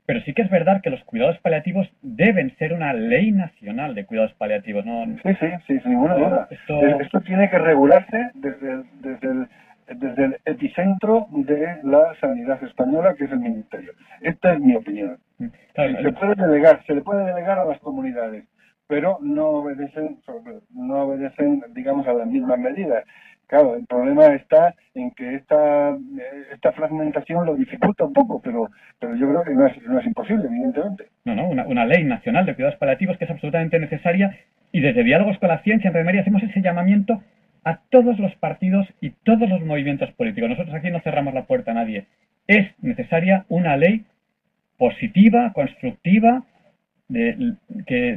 [0.07, 4.05] pero sí que es verdad que los cuidados paliativos deben ser una ley nacional de
[4.07, 5.05] cuidados paliativos, ¿no?
[5.22, 6.48] Sí, sí, sí, sin ninguna duda.
[6.51, 7.20] Esto...
[7.20, 9.48] tiene que regularse desde el, desde, el,
[9.94, 13.92] desde el epicentro de la sanidad española, que es el Ministerio.
[14.20, 15.18] Esta es mi opinión.
[15.38, 18.44] Mm, se puede delegar, se le puede delegar a las comunidades,
[18.86, 20.18] pero no obedecen,
[20.70, 23.05] no obedecen, digamos, a las mismas medidas.
[23.51, 25.98] Claro, el problema está en que esta,
[26.72, 28.70] fragmentación lo dificulta un poco, pero,
[29.01, 31.09] pero yo creo que no es, no es imposible, evidentemente.
[31.24, 34.38] No, no, una, una, ley nacional de cuidados paliativos que es absolutamente necesaria
[34.70, 37.24] y desde Diálogos con la Ciencia en Remedia hacemos ese llamamiento
[37.64, 40.51] a todos los partidos y todos los movimientos políticos.
[40.51, 42.07] Nosotros aquí no cerramos la puerta a nadie.
[42.46, 44.05] Es necesaria una ley
[44.78, 46.44] positiva, constructiva,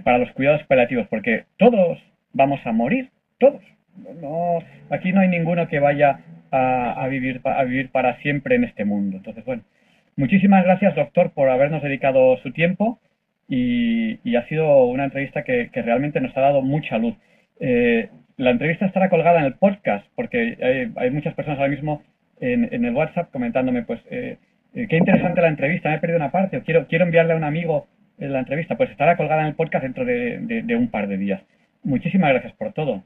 [0.04, 1.98] para los cuidados paliativos, porque todos
[2.34, 3.10] vamos a morir,
[3.40, 3.64] todos.
[4.22, 6.20] No, aquí no hay ninguno que vaya
[6.52, 9.18] a, vivir, a vivir para siempre en este mundo.
[9.18, 9.64] Entonces, bueno,
[10.16, 13.00] muchísimas gracias, doctor, por habernos dedicado su tiempo
[13.48, 17.16] y, ha sido una entrevista que, realmente nos ha dado mucha luz.
[17.60, 22.04] Eh, la entrevista estará colgada en el podcast porque hay, muchas personas ahora mismo
[22.40, 24.38] en, el WhatsApp comentándome, pues, eh,
[24.76, 27.38] eh, qué interesante la entrevista, me he perdido una parte, o quiero, quiero enviarle a
[27.38, 27.88] un amigo
[28.18, 31.42] la entrevista, pues estará colgada en el podcast dentro de un par de días.
[31.84, 33.04] Muchísimas gracias por todo.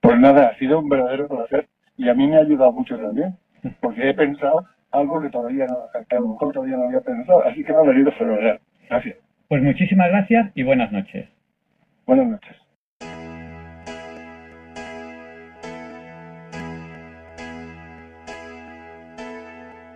[0.00, 3.36] Pues nada, ha sido un verdadero placer y a mí me ha ayudado mucho también,
[3.80, 7.44] porque he pensado algo que todavía no, que a lo mejor todavía no había pensado,
[7.44, 8.60] así que me ha venido fenomenal.
[8.88, 9.16] Gracias.
[9.48, 11.28] Pues muchísimas gracias y buenas noches.
[12.06, 12.56] Buenas noches.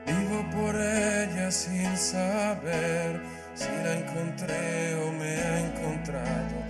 [0.07, 3.20] Vivo por ella sin saber
[3.55, 6.70] si la encontré o me ha encontrado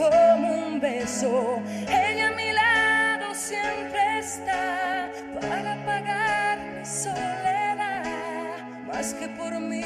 [0.00, 1.62] Como un beso.
[1.86, 8.56] Ella a mi lado siempre está para pagar mi soledad.
[8.86, 9.84] Más que por mí,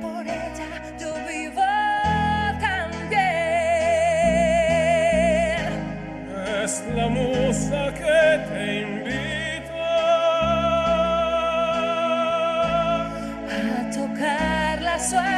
[0.00, 1.66] por ella yo vivo
[2.60, 3.18] también.
[6.64, 9.88] Es la musa que te invita
[13.50, 15.37] a tocar la suavecita.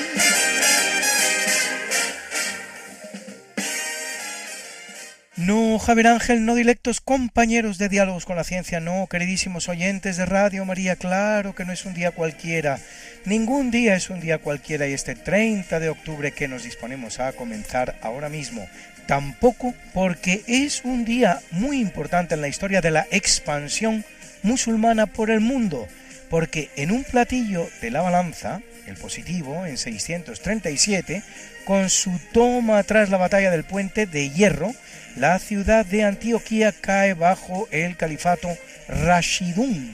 [5.41, 10.27] No, Javier Ángel, no directos compañeros de diálogos con la ciencia, no, queridísimos oyentes de
[10.27, 12.77] Radio María, claro que no es un día cualquiera.
[13.25, 17.33] Ningún día es un día cualquiera y este 30 de octubre que nos disponemos a
[17.33, 18.69] comenzar ahora mismo.
[19.07, 24.05] Tampoco porque es un día muy importante en la historia de la expansión
[24.43, 25.87] musulmana por el mundo,
[26.29, 31.23] porque en un platillo de la balanza, el positivo, en 637,
[31.65, 34.71] con su toma tras la batalla del puente de hierro,
[35.15, 38.49] la ciudad de Antioquía cae bajo el califato
[38.87, 39.91] Rashidun,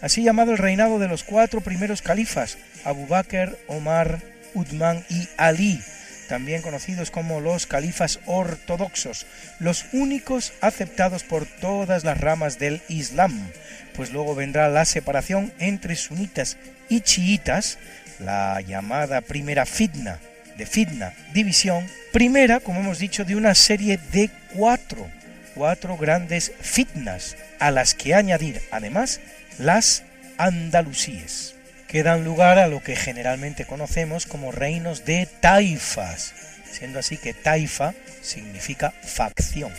[0.00, 4.20] así llamado el reinado de los cuatro primeros califas, Abu Bakr, Omar,
[4.54, 5.80] Uthman y Ali,
[6.28, 9.26] también conocidos como los califas ortodoxos,
[9.58, 13.48] los únicos aceptados por todas las ramas del Islam,
[13.94, 16.56] pues luego vendrá la separación entre sunitas
[16.88, 17.78] y chiitas,
[18.18, 20.18] la llamada primera fitna,
[20.60, 25.08] de fitna, división, primera, como hemos dicho, de una serie de cuatro,
[25.54, 29.20] cuatro grandes fitnas, a las que añadir además
[29.58, 30.02] las
[30.36, 31.54] andalusíes,
[31.88, 36.34] que dan lugar a lo que generalmente conocemos como reinos de taifas,
[36.70, 39.72] siendo así que taifa significa facción.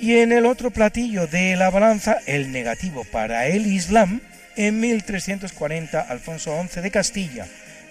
[0.00, 4.20] Y en el otro platillo de la balanza, el negativo para el Islam,
[4.56, 7.46] en 1340 Alfonso XI de Castilla,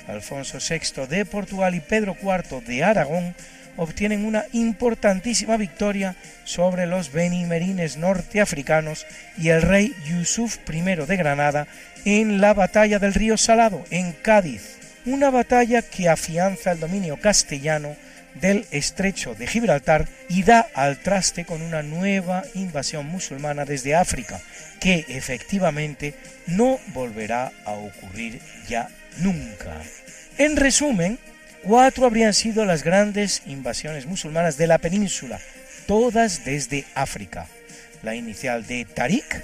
[0.08, 3.36] Alfonso VI de Portugal y Pedro IV de Aragón
[3.76, 9.05] obtienen una importantísima victoria sobre los benimerines norteafricanos
[9.38, 11.68] y el rey Yusuf I de Granada
[12.05, 17.95] en la batalla del río Salado, en Cádiz, una batalla que afianza el dominio castellano
[18.39, 24.39] del estrecho de Gibraltar y da al traste con una nueva invasión musulmana desde África,
[24.79, 26.13] que efectivamente
[26.47, 29.81] no volverá a ocurrir ya nunca.
[30.38, 31.19] En resumen,
[31.63, 35.39] cuatro habrían sido las grandes invasiones musulmanas de la península,
[35.88, 37.47] todas desde África.
[38.03, 39.43] La inicial de Tarik,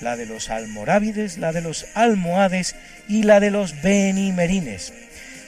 [0.00, 2.74] la de los almorávides, la de los almohades
[3.08, 4.92] y la de los benimerines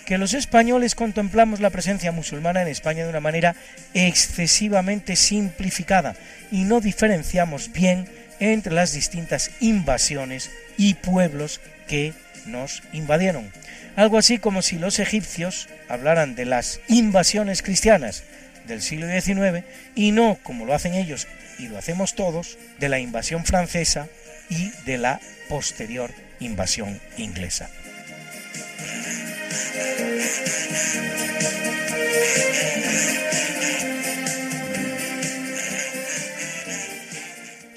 [0.05, 3.55] que los españoles contemplamos la presencia musulmana en España de una manera
[3.95, 6.17] excesivamente simplificada
[6.51, 8.09] y no diferenciamos bien
[8.41, 12.13] entre las distintas invasiones y pueblos que
[12.47, 13.51] nos invadieron.
[13.97, 18.25] Algo así como si los egipcios hablaran de las invasiones cristianas
[18.67, 21.29] del siglo XIX y no, como lo hacen ellos
[21.59, 24.09] y lo hacemos todos, de la invasión francesa
[24.49, 27.69] y de la posterior invasión inglesa.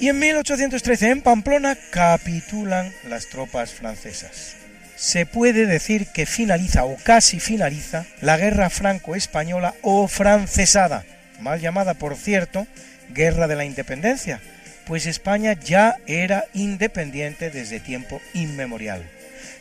[0.06, 4.56] Y en 1813 en Pamplona capitulan las tropas francesas.
[4.96, 11.06] Se puede decir que finaliza o casi finaliza la guerra franco-española o francesada,
[11.40, 12.68] mal llamada por cierto
[13.16, 14.42] Guerra de la Independencia,
[14.86, 19.04] pues España ya era independiente desde tiempo inmemorial.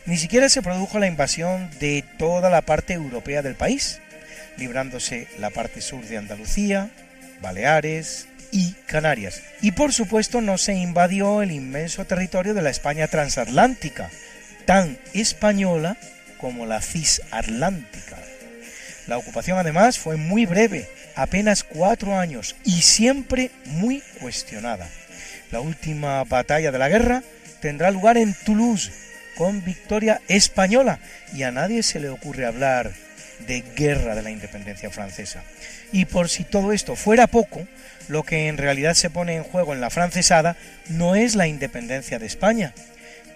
[0.06, 4.00] Ni siquiera se produjo la invasión de toda la parte europea del país,
[4.58, 6.90] librándose la parte sur de Andalucía,
[7.40, 9.40] Baleares y Canarias.
[9.62, 14.10] Y por supuesto no se invadió el inmenso territorio de la España transatlántica,
[14.66, 15.96] tan española
[16.38, 18.18] como la cisatlántica.
[19.06, 20.86] La ocupación además fue muy breve,
[21.16, 24.86] apenas cuatro años, y siempre muy cuestionada.
[25.50, 27.22] La última batalla de la guerra
[27.60, 28.92] tendrá lugar en Toulouse,
[29.36, 30.98] con victoria española,
[31.32, 32.92] y a nadie se le ocurre hablar
[33.46, 35.42] de guerra de la independencia francesa.
[35.92, 37.66] Y por si todo esto fuera poco,
[38.08, 40.56] lo que en realidad se pone en juego en la francesada
[40.88, 42.74] no es la independencia de España,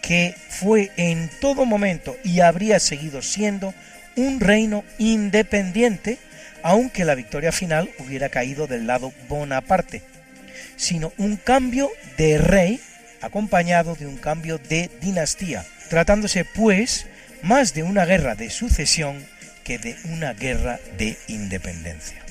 [0.03, 3.74] que fue en todo momento y habría seguido siendo
[4.16, 6.18] un reino independiente,
[6.62, 10.03] aunque la victoria final hubiera caído del lado Bonaparte,
[10.76, 12.80] sino un cambio de rey
[13.20, 17.07] acompañado de un cambio de dinastía, tratándose pues
[17.43, 19.24] más de una guerra de sucesión
[19.64, 22.22] que de una guerra de independencia.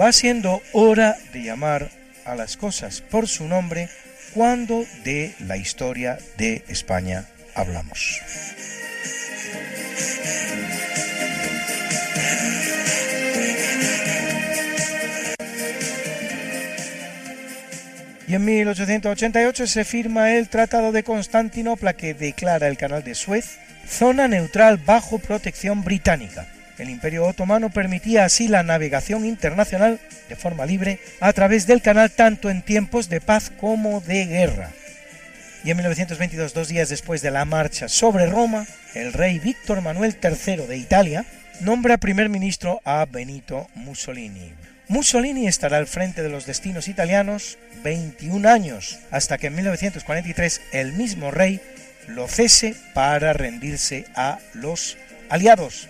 [0.00, 1.90] Va siendo hora de llamar
[2.24, 3.88] a las cosas por su nombre
[4.34, 8.20] cuando de la historia de España hablamos.
[18.28, 23.58] Y en 1888 se firma el Tratado de Constantinopla que declara el Canal de Suez
[23.86, 26.46] zona neutral bajo protección británica.
[26.78, 32.10] El Imperio Otomano permitía así la navegación internacional de forma libre a través del canal
[32.10, 34.70] tanto en tiempos de paz como de guerra.
[35.64, 40.16] Y en 1922, dos días después de la marcha sobre Roma, el rey Víctor Manuel
[40.20, 41.24] III de Italia
[41.60, 44.52] nombra primer ministro a Benito Mussolini.
[44.92, 50.92] Mussolini estará al frente de los destinos italianos 21 años, hasta que en 1943 el
[50.92, 51.62] mismo rey
[52.08, 54.98] lo cese para rendirse a los
[55.30, 55.88] aliados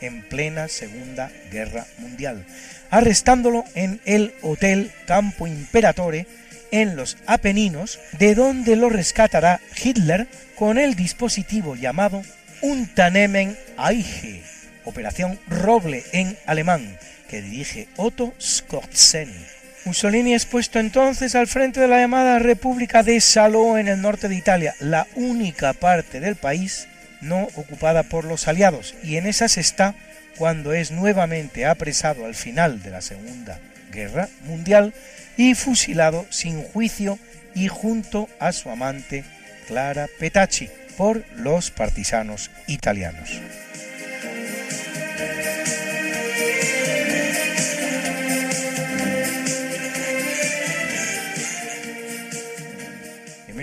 [0.00, 2.46] en plena Segunda Guerra Mundial,
[2.88, 6.26] arrestándolo en el Hotel Campo Imperatore
[6.70, 12.22] en los Apeninos, de donde lo rescatará Hitler con el dispositivo llamado
[12.62, 14.42] Unternehmen Eiche,
[14.86, 16.96] Operación Roble en alemán,
[17.42, 19.46] dirige Otto Skorzeny.
[19.84, 24.28] Mussolini es puesto entonces al frente de la llamada República de Salò en el norte
[24.28, 26.88] de Italia, la única parte del país
[27.20, 29.94] no ocupada por los aliados, y en esas está
[30.36, 33.60] cuando es nuevamente apresado al final de la Segunda
[33.92, 34.94] Guerra Mundial
[35.36, 37.18] y fusilado sin juicio
[37.54, 39.24] y junto a su amante
[39.66, 43.40] Clara Petacci por los partisanos italianos.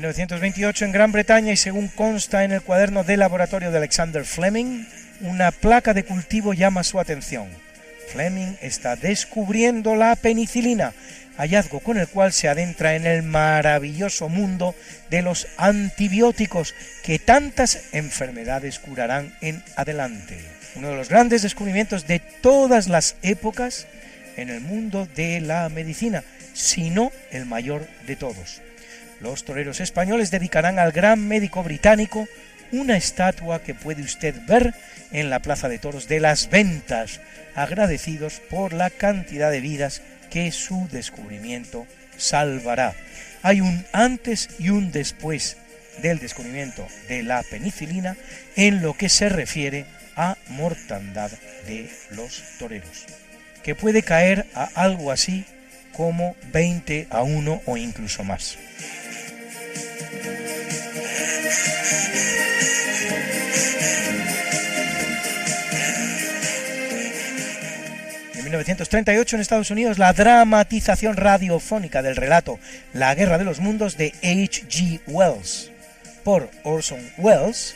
[0.02, 4.88] 1928 en Gran Bretaña y según consta en el cuaderno de laboratorio de Alexander Fleming,
[5.22, 7.48] una placa de cultivo llama su atención.
[8.12, 10.94] Fleming está descubriendo la penicilina,
[11.38, 14.74] hallazgo con el cual se adentra en el maravilloso mundo
[15.12, 16.74] de los antibióticos
[17.04, 20.40] que tantas enfermedades curarán en adelante.
[20.78, 23.86] Uno de los grandes descubrimientos de todas las épocas
[24.36, 26.24] en el mundo de la medicina,
[26.54, 28.62] si no el mayor de todos.
[29.22, 32.28] Los toreros españoles dedicarán al gran médico británico
[32.72, 34.74] una estatua que puede usted ver
[35.12, 37.20] en la Plaza de Toros de las Ventas,
[37.54, 41.86] agradecidos por la cantidad de vidas que su descubrimiento
[42.18, 42.96] salvará.
[43.44, 45.58] Hay un antes y un después
[46.02, 48.16] del descubrimiento de la penicilina
[48.56, 49.86] en lo que se refiere
[50.16, 51.32] a mortandad
[51.68, 53.06] de los toreros,
[53.64, 55.46] que puede caer a algo así
[55.94, 58.58] como 20 a 1 o incluso más.
[68.36, 72.60] En 1938 en Estados Unidos la dramatización radiofónica del relato
[72.94, 75.02] La Guerra de los Mundos de H.G.
[75.08, 75.72] Wells
[76.24, 77.76] por Orson Welles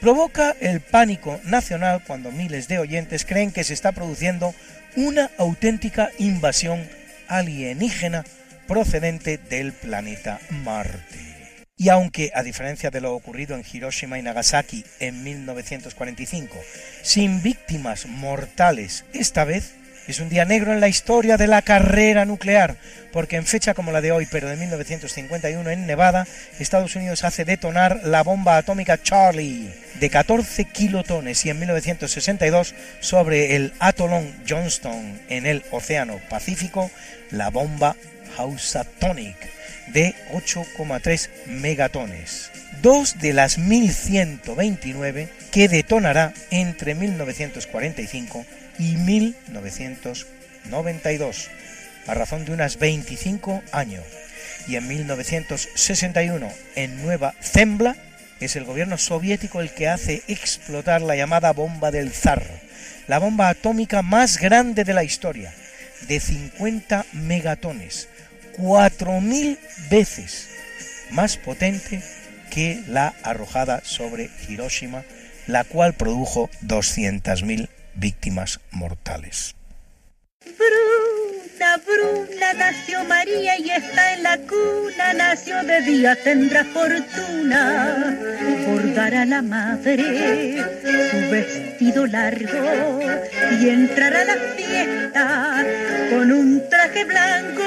[0.00, 4.54] provoca el pánico nacional cuando miles de oyentes creen que se está produciendo
[4.96, 6.88] una auténtica invasión
[7.28, 8.24] alienígena
[8.66, 11.33] procedente del planeta Marte.
[11.76, 16.56] Y aunque, a diferencia de lo ocurrido en Hiroshima y Nagasaki en 1945,
[17.02, 19.74] sin víctimas mortales esta vez,
[20.06, 22.76] es un día negro en la historia de la carrera nuclear,
[23.12, 26.28] porque en fecha como la de hoy, pero de 1951 en Nevada,
[26.60, 33.56] Estados Unidos hace detonar la bomba atómica Charlie de 14 kilotones y en 1962 sobre
[33.56, 36.88] el atolón Johnston en el Océano Pacífico,
[37.32, 37.96] la bomba
[38.36, 42.52] Housatonic de 8,3 megatones,
[42.82, 48.46] dos de las 1129 que detonará entre 1945
[48.78, 51.50] y 1992,
[52.06, 54.04] a razón de unas 25 años.
[54.66, 57.96] Y en 1961, en Nueva Zembla,
[58.40, 62.44] es el gobierno soviético el que hace explotar la llamada bomba del zar,
[63.06, 65.52] la bomba atómica más grande de la historia,
[66.08, 68.08] de 50 megatones,
[68.58, 69.58] 4.000
[69.90, 70.48] veces
[71.10, 72.02] más potente
[72.50, 75.04] que la arrojada sobre Hiroshima,
[75.46, 79.54] la cual produjo 200.000 víctimas mortales.
[80.44, 88.18] Bruna, Bruna, nació María y está en la cuna, nació de día, tendrá fortuna.
[88.66, 90.58] Por dar a la madre
[91.10, 93.00] su vestido largo
[93.60, 95.64] y entrará a la fiesta
[96.10, 97.62] con un traje blanco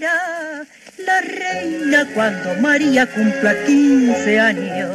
[0.00, 4.90] la reina cuando María cumpla 15 años.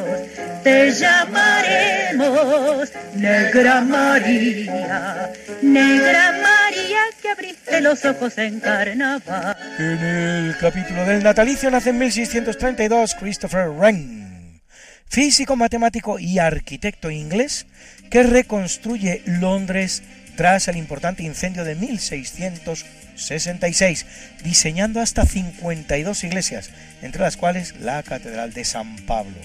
[0.63, 9.55] Te llamaremos Negra María, Negra María que abriste los ojos en carnaval.
[9.77, 14.61] En el capítulo del natalicio nace en 1632 Christopher Wren,
[15.07, 17.67] físico, matemático y arquitecto inglés
[18.09, 20.01] que reconstruye Londres
[20.35, 24.05] tras el importante incendio de 1666,
[24.43, 26.69] diseñando hasta 52 iglesias,
[27.01, 29.37] entre las cuales la Catedral de San Pablo.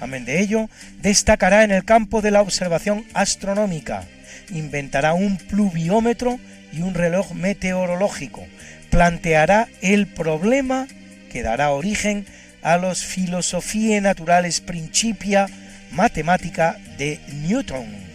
[0.00, 0.68] Amén de ello,
[1.00, 4.04] destacará en el campo de la observación astronómica,
[4.50, 6.38] inventará un pluviómetro
[6.72, 8.46] y un reloj meteorológico,
[8.90, 10.86] planteará el problema
[11.32, 12.26] que dará origen
[12.62, 15.46] a los Filosofías Naturales Principia
[15.92, 18.05] Matemática de Newton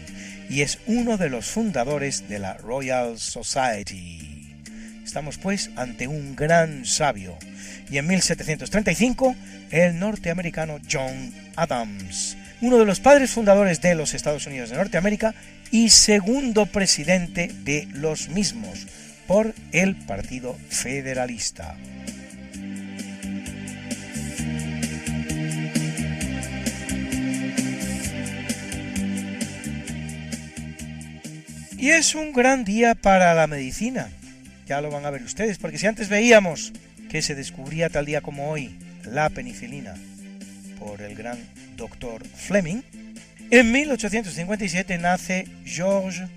[0.52, 4.54] y es uno de los fundadores de la Royal Society.
[5.02, 7.38] Estamos pues ante un gran sabio
[7.90, 9.34] y en 1735
[9.72, 15.34] el norteamericano John Adams, uno de los padres fundadores de los Estados Unidos de Norteamérica
[15.72, 18.88] y segundo presidente de los mismos
[19.28, 21.78] por el Partido Federalista.
[31.82, 34.08] Y es un gran día para la medicina.
[34.68, 36.74] Ya lo van a ver ustedes, porque si antes veíamos
[37.10, 39.96] que se descubría tal día como hoy la penicilina
[40.78, 41.40] por el gran
[41.78, 42.84] doctor Fleming,
[43.50, 46.30] en 1857 nace Georges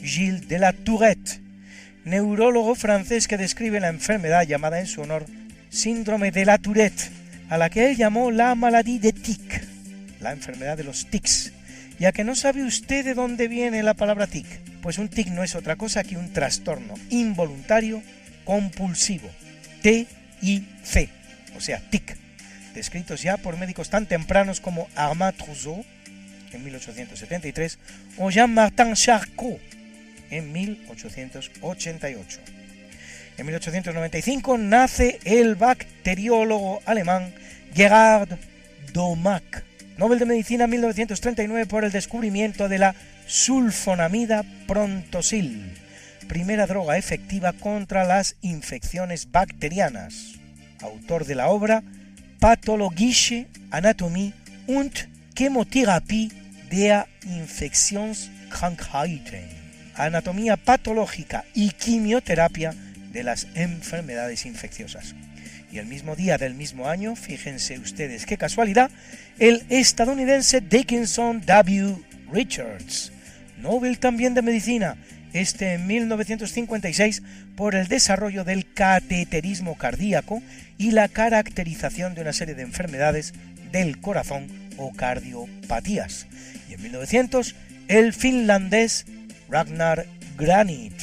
[0.00, 1.40] Gilles de la Tourette,
[2.04, 5.26] neurólogo francés que describe la enfermedad llamada en su honor
[5.70, 7.10] síndrome de la Tourette,
[7.48, 9.60] a la que él llamó la maladie de tic,
[10.20, 11.52] la enfermedad de los tics.
[11.98, 14.46] Ya que no sabe usted de dónde viene la palabra tic,
[14.82, 18.02] pues un tic no es otra cosa que un trastorno involuntario
[18.44, 19.30] compulsivo,
[19.82, 21.10] TIC,
[21.56, 22.16] o sea, tic,
[22.74, 25.84] descritos ya por médicos tan tempranos como Armand Trousseau
[26.52, 27.78] en 1873
[28.18, 29.60] o Jean-Martin Charcot
[30.30, 32.40] en 1888.
[33.36, 37.34] En 1895 nace el bacteriólogo alemán
[37.74, 38.38] Gerard
[38.92, 39.64] Domac,
[39.96, 42.96] Nobel de Medicina en 1939 por el descubrimiento de la
[43.26, 45.72] sulfonamida prontosil,
[46.26, 50.40] primera droga efectiva contra las infecciones bacterianas.
[50.80, 51.84] Autor de la obra
[52.40, 54.32] Pathologische Anatomie
[54.66, 54.92] und
[55.34, 56.32] Chemotherapie
[56.70, 59.48] der Infektionskrankheiten.
[59.94, 62.74] Anatomía patológica y quimioterapia
[63.12, 65.14] de las enfermedades infecciosas.
[65.74, 68.92] Y el mismo día del mismo año, fíjense ustedes qué casualidad,
[69.40, 71.96] el estadounidense Dickinson W.
[72.32, 73.10] Richards
[73.58, 74.96] Nobel también de Medicina,
[75.32, 77.24] este en 1956
[77.56, 80.44] por el desarrollo del cateterismo cardíaco
[80.78, 83.34] y la caracterización de una serie de enfermedades
[83.72, 84.46] del corazón
[84.76, 86.28] o cardiopatías.
[86.70, 87.56] Y en 1900
[87.88, 89.06] el finlandés
[89.48, 90.06] Ragnar
[90.38, 90.94] Granit,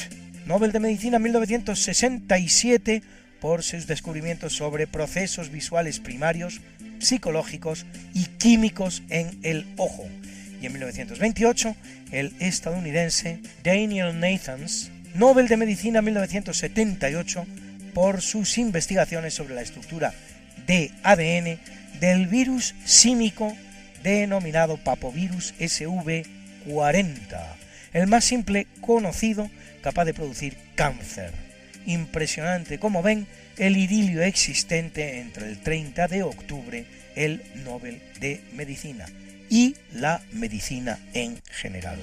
[0.46, 3.02] Nobel de Medicina 1967
[3.42, 6.60] por sus descubrimientos sobre procesos visuales primarios,
[7.00, 10.06] psicológicos y químicos en el ojo.
[10.60, 11.74] Y en 1928,
[12.12, 17.44] el estadounidense Daniel Nathans, Nobel de Medicina 1978
[17.92, 20.14] por sus investigaciones sobre la estructura
[20.68, 21.58] de ADN
[21.98, 23.52] del virus símico
[24.04, 26.26] denominado papovirus SV40,
[27.92, 29.50] el más simple conocido
[29.82, 31.41] capaz de producir cáncer.
[31.86, 33.26] Impresionante, como ven,
[33.58, 36.84] el idilio existente entre el 30 de octubre,
[37.16, 39.06] el Nobel de Medicina,
[39.50, 41.98] y la medicina en general.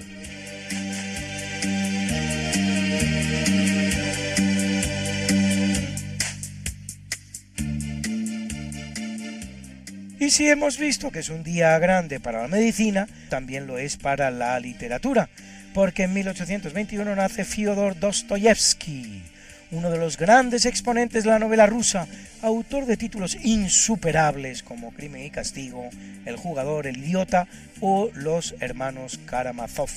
[10.20, 13.96] Y si hemos visto que es un día grande para la medicina, también lo es
[13.96, 15.30] para la literatura,
[15.74, 19.24] porque en 1821 nace Fyodor Dostoyevsky,
[19.72, 22.08] uno de los grandes exponentes de la novela rusa,
[22.42, 25.90] autor de títulos insuperables como Crimen y Castigo,
[26.26, 27.48] El jugador, El idiota
[27.80, 29.90] o Los hermanos Karamazov.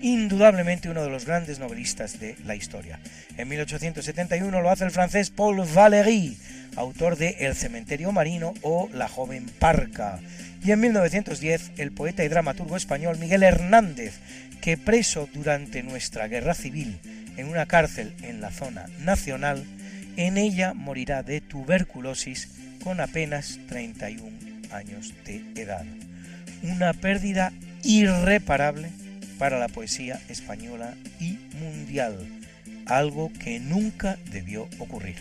[0.00, 3.00] Indudablemente uno de los grandes novelistas de la historia.
[3.36, 6.36] En 1871 lo hace el francés Paul Valéry,
[6.76, 10.20] autor de El cementerio marino o La joven parca.
[10.64, 14.14] Y en 1910 el poeta y dramaturgo español Miguel Hernández,
[14.62, 16.98] que preso durante nuestra guerra civil
[17.36, 19.62] en una cárcel en la zona nacional,
[20.16, 22.48] en ella morirá de tuberculosis
[22.82, 24.30] con apenas 31
[24.70, 25.84] años de edad.
[26.62, 28.88] Una pérdida irreparable
[29.38, 32.26] para la poesía española y mundial,
[32.86, 35.16] algo que nunca debió ocurrir.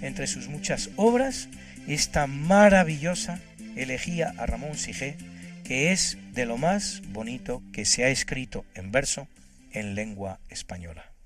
[0.00, 1.48] Entre sus muchas obras,
[1.88, 3.40] esta maravillosa
[3.76, 5.16] elegía a Ramón Sigé,
[5.64, 9.28] que es de lo más bonito que se ha escrito en verso
[9.72, 11.16] en lengua española.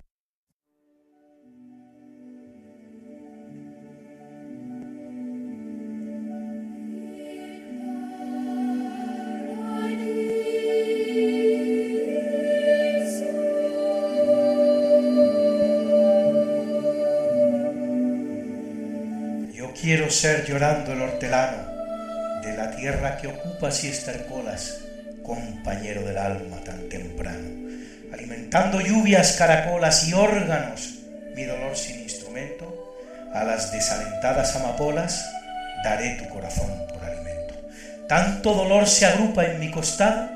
[19.80, 21.69] Quiero ser llorando el hortelano
[22.42, 24.78] de la tierra que ocupas y estercolas,
[25.22, 27.70] compañero del alma tan temprano,
[28.12, 31.00] alimentando lluvias, caracolas y órganos,
[31.34, 32.96] mi dolor sin instrumento,
[33.34, 35.24] a las desalentadas amapolas
[35.84, 37.54] daré tu corazón por alimento.
[38.08, 40.28] Tanto dolor se agrupa en mi costado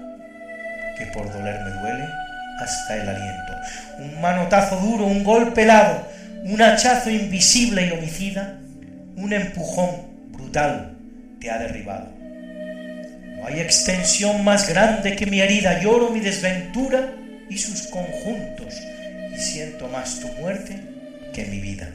[0.97, 2.07] que por doler me duele
[2.61, 3.53] hasta el aliento.
[3.99, 6.07] Un manotazo duro, un golpe helado,
[6.45, 8.59] un hachazo invisible y homicida
[9.17, 10.94] un empujón brutal
[11.45, 12.09] te ha derribado.
[13.37, 15.81] No hay extensión más grande que mi herida.
[15.81, 17.13] Lloro mi desventura
[17.51, 18.75] y sus conjuntos
[19.33, 20.81] y siento más tu muerte
[21.35, 21.91] que mi vida.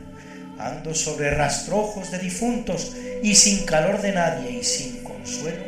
[0.60, 5.64] Ando sobre rastrojos de difuntos y sin calor de nadie y sin consuelo,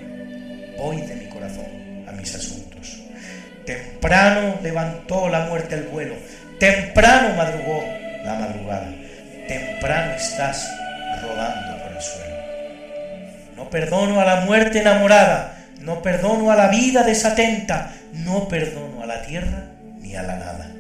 [0.78, 1.66] voy de mi corazón
[2.08, 3.02] a mis asuntos.
[3.66, 6.16] Temprano levantó la muerte el vuelo,
[6.60, 7.84] temprano madrugó
[8.26, 8.94] la madrugada,
[9.48, 10.70] temprano estás
[11.22, 12.31] rodando por el suelo.
[13.62, 19.06] No perdono a la muerte enamorada, no perdono a la vida desatenta, no perdono a
[19.06, 19.66] la tierra
[20.00, 20.72] ni a la nada.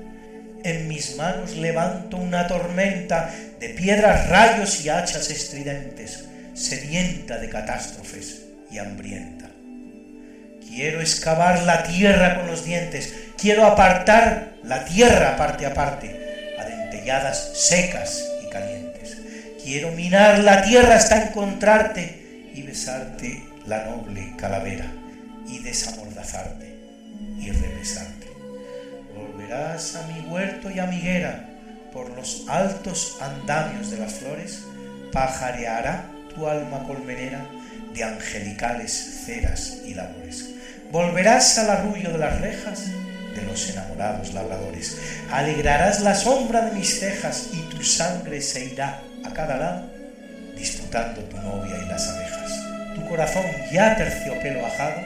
[0.63, 3.29] En mis manos levanto una tormenta
[3.59, 6.25] de piedras, rayos y hachas estridentes,
[6.55, 9.45] sedienta de catástrofes y hambrienta.
[10.67, 17.51] Quiero excavar la tierra con los dientes, quiero apartar la tierra parte a parte, adentelladas
[17.53, 18.31] secas
[19.63, 22.20] Quiero minar la tierra hasta encontrarte
[22.53, 24.91] y besarte la noble calavera
[25.47, 26.75] y desamordazarte
[27.39, 28.27] y revesarte.
[29.15, 31.01] Volverás a mi huerto y a mi
[31.91, 34.63] por los altos andamios de las flores,
[35.11, 37.45] pajareará tu alma colmenera
[37.93, 40.49] de angelicales ceras y labores.
[40.91, 42.85] Volverás al arrullo de las rejas
[43.35, 44.97] de los enamorados labradores.
[45.31, 49.89] Alegrarás la sombra de mis cejas y tu sangre se irá a cada lado,
[50.57, 52.30] disputando tu novia y las abejas.
[53.11, 53.43] Corazón
[53.73, 55.01] ya terciopelo ajado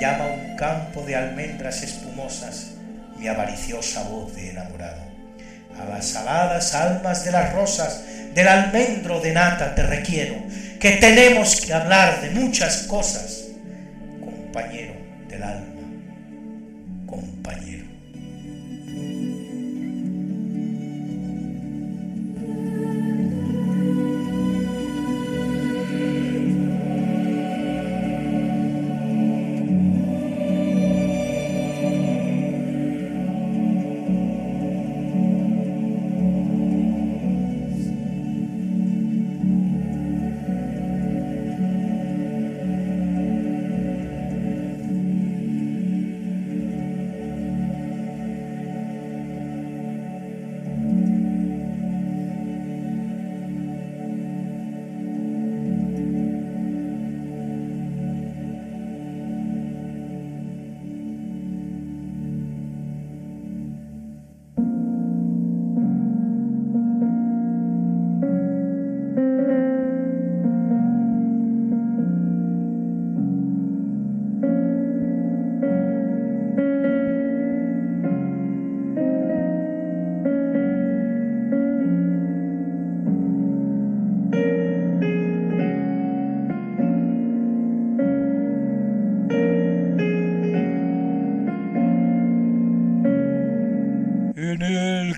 [0.00, 2.74] llama un campo de almendras espumosas
[3.18, 5.02] mi avariciosa voz de enamorado.
[5.76, 10.36] A las aladas almas de las rosas, del almendro de nata te requiero,
[10.78, 13.39] que tenemos que hablar de muchas cosas,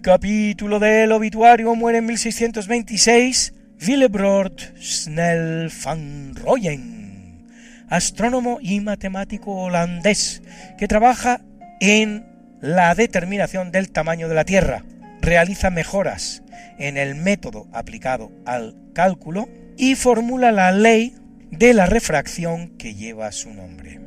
[0.02, 3.54] capítulo del obituario muere en 1626
[3.86, 7.46] Willebrord Snell van Rooyen,
[7.88, 10.42] astrónomo y matemático holandés
[10.76, 11.40] que trabaja
[11.80, 12.26] en
[12.60, 14.84] la determinación del tamaño de la Tierra,
[15.20, 16.42] realiza mejoras
[16.78, 21.14] en el método aplicado al cálculo y formula la ley
[21.52, 24.00] de la refracción que lleva su nombre.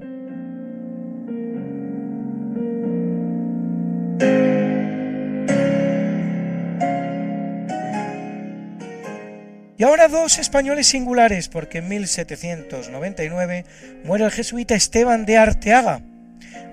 [9.78, 13.66] Y ahora dos españoles singulares, porque en 1799
[14.06, 16.02] muere el jesuita Esteban de Arteaga,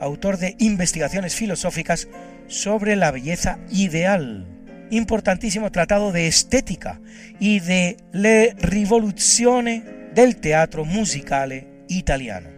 [0.00, 2.06] autor de investigaciones filosóficas
[2.46, 4.46] sobre la belleza ideal,
[4.90, 7.00] importantísimo tratado de estética
[7.40, 9.82] y de le rivoluzione
[10.14, 12.50] del teatro musicale italiano,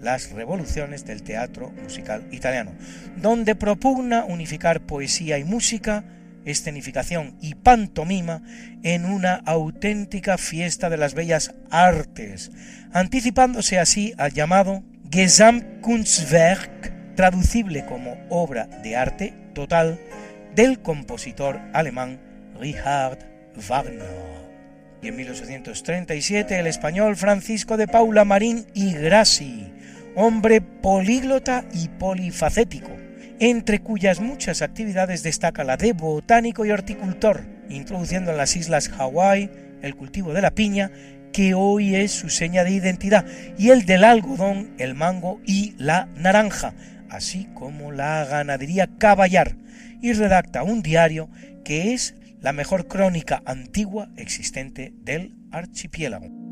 [0.00, 2.72] las revoluciones del teatro musical italiano,
[3.16, 6.04] donde propugna unificar poesía y música,
[6.50, 8.42] escenificación y pantomima
[8.82, 12.50] en una auténtica fiesta de las bellas artes,
[12.92, 20.00] anticipándose así al llamado Gesamtkunstwerk, traducible como obra de arte total,
[20.54, 22.20] del compositor alemán
[22.60, 23.18] Richard
[23.68, 24.38] Wagner.
[25.02, 29.72] Y en 1837 el español Francisco de Paula Marín y Grassi,
[30.16, 32.90] hombre políglota y polifacético,
[33.40, 39.50] entre cuyas muchas actividades destaca la de botánico y horticultor, introduciendo en las islas Hawái
[39.82, 40.90] el cultivo de la piña,
[41.32, 43.24] que hoy es su seña de identidad,
[43.56, 46.74] y el del algodón, el mango y la naranja,
[47.10, 49.56] así como la ganadería caballar,
[50.02, 51.28] y redacta un diario
[51.64, 56.47] que es la mejor crónica antigua existente del archipiélago.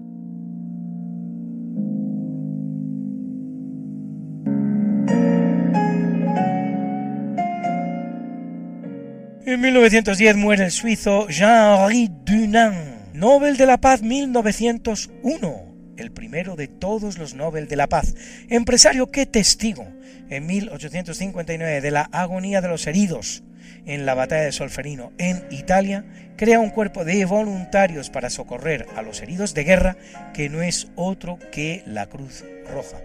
[9.47, 16.67] En 1910 muere el suizo Jean-Henri Dunant, Nobel de la Paz 1901, el primero de
[16.67, 18.17] todos los Nobel de la Paz,
[18.49, 19.87] empresario que testigo
[20.31, 23.45] en 1859 de la agonía de los heridos
[23.85, 26.05] en la batalla de Solferino en Italia,
[26.37, 29.97] crea un cuerpo de voluntarios para socorrer a los heridos de guerra
[30.35, 32.99] que no es otro que la Cruz Roja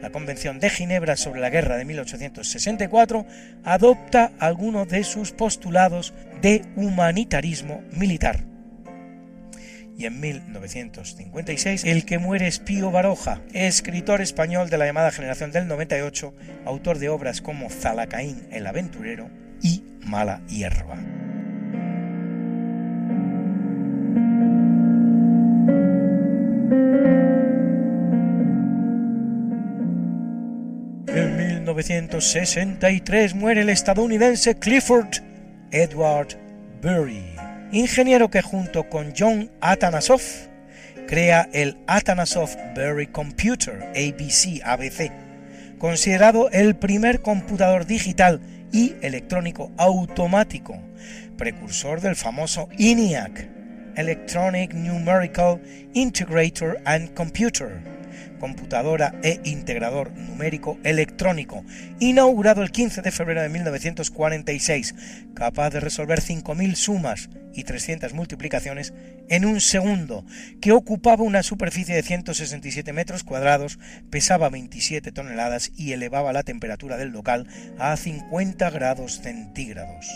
[0.00, 3.26] la Convención de Ginebra sobre la Guerra de 1864
[3.64, 8.44] adopta algunos de sus postulados de humanitarismo militar.
[9.96, 15.50] Y en 1956, el que muere es Pío Baroja, escritor español de la llamada generación
[15.50, 16.34] del 98,
[16.64, 19.28] autor de obras como Zalacaín el aventurero
[19.60, 20.98] y Mala hierba.
[31.08, 35.22] En 1963 muere el estadounidense Clifford
[35.70, 36.36] Edward
[36.82, 37.24] Bury,
[37.72, 40.20] ingeniero que junto con John Atanasov
[41.06, 45.10] crea el Atanasov Bury Computer ABC ABC,
[45.78, 48.40] considerado el primer computador digital
[48.70, 50.78] y electrónico automático,
[51.38, 53.48] precursor del famoso ENIAC,
[53.96, 55.58] Electronic Numerical
[55.94, 57.80] Integrator and Computer,
[58.38, 61.64] computadora e integrador numérico electrónico,
[61.98, 64.94] inaugurado el 15 de febrero de 1946,
[65.34, 68.94] capaz de resolver 5.000 sumas y 300 multiplicaciones
[69.28, 70.24] en un segundo,
[70.60, 73.78] que ocupaba una superficie de 167 metros cuadrados,
[74.10, 77.46] pesaba 27 toneladas y elevaba la temperatura del local
[77.78, 80.06] a 50 grados centígrados.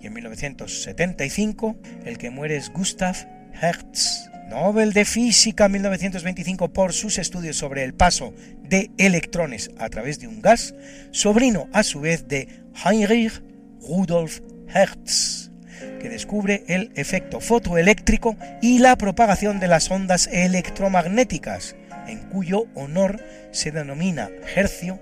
[0.00, 3.16] Y en 1975, el que muere es Gustav
[3.60, 10.18] Hertz, Nobel de Física 1925 por sus estudios sobre el paso de electrones a través
[10.18, 10.74] de un gas,
[11.12, 12.48] sobrino a su vez de
[12.84, 13.40] Heinrich
[13.80, 14.40] Rudolf
[14.74, 15.52] Hertz,
[16.00, 21.76] que descubre el efecto fotoeléctrico y la propagación de las ondas electromagnéticas,
[22.08, 25.00] en cuyo honor se denomina hercio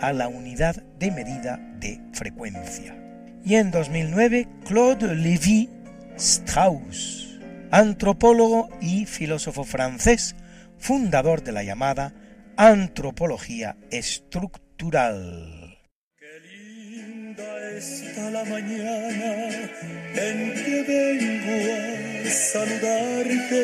[0.00, 2.96] a la unidad de medida de frecuencia.
[3.44, 5.70] Y en 2009, Claude Lévi
[6.16, 7.29] Strauss
[7.70, 10.34] antropólogo y filósofo francés,
[10.78, 12.12] fundador de la llamada
[12.56, 15.78] antropología estructural.
[16.18, 19.50] Qué linda está la mañana
[20.14, 23.62] en que vengo a saludarte.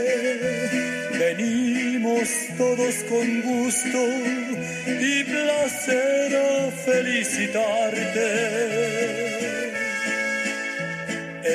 [1.18, 3.98] Venimos todos con gusto
[4.86, 9.25] y placer a felicitarte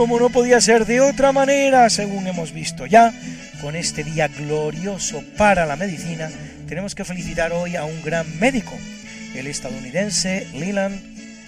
[0.00, 3.12] como no podía ser de otra manera, según hemos visto ya,
[3.60, 6.30] con este día glorioso para la medicina,
[6.66, 8.72] tenemos que felicitar hoy a un gran médico,
[9.34, 10.98] el estadounidense Leland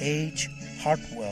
[0.02, 0.50] H.
[0.84, 1.30] Hartwell.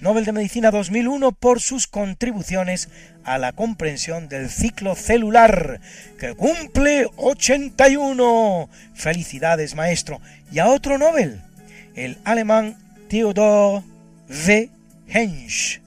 [0.00, 2.88] Nobel de Medicina 2001 por sus contribuciones
[3.24, 5.80] a la comprensión del ciclo celular,
[6.18, 8.70] que cumple 81.
[8.94, 10.18] Felicidades, maestro.
[10.50, 11.42] Y a otro Nobel,
[11.94, 12.78] el alemán
[13.10, 13.82] Theodor
[14.28, 14.70] W.
[15.08, 15.81] Hensch,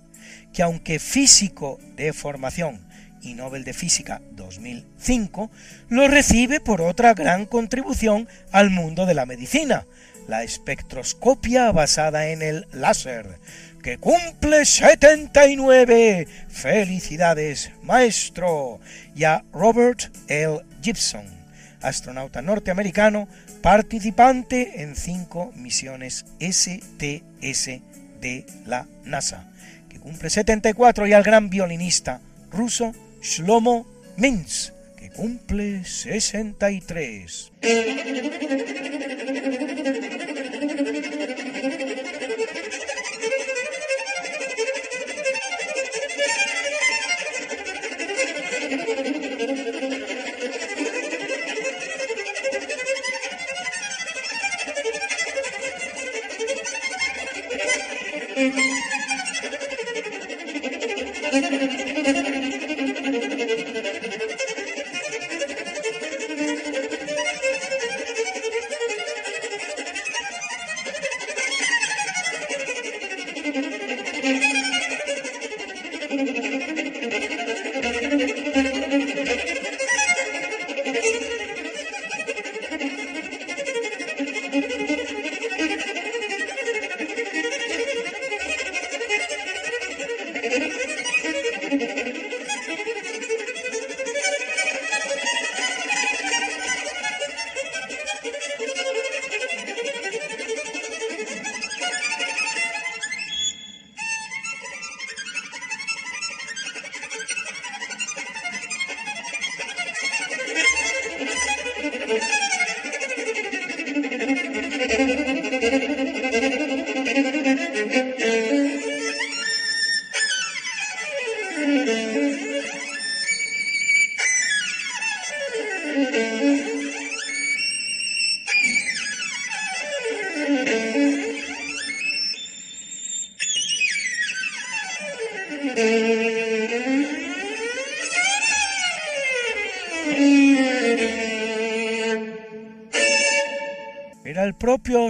[0.55, 2.79] que aunque físico de formación
[3.21, 5.51] y Nobel de Física 2005,
[5.89, 9.85] lo recibe por otra gran contribución al mundo de la medicina,
[10.29, 13.37] la espectroscopia basada en el láser,
[13.83, 16.25] que cumple 79.
[16.47, 18.79] Felicidades, maestro.
[19.13, 20.61] Y a Robert L.
[20.81, 21.25] Gibson,
[21.81, 23.27] astronauta norteamericano,
[23.61, 27.81] participante en cinco misiones STS
[28.21, 29.51] de la NASA,
[30.05, 32.21] cumple 74, y al gran violinista
[32.51, 32.91] ruso
[33.23, 33.87] Shlomo
[34.17, 37.51] Mintz, que cumple 63.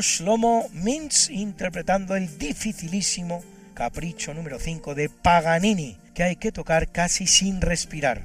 [0.05, 7.25] Shlomo Mintz interpretando el dificilísimo Capricho número 5 de Paganini, que hay que tocar casi
[7.25, 8.21] sin respirar.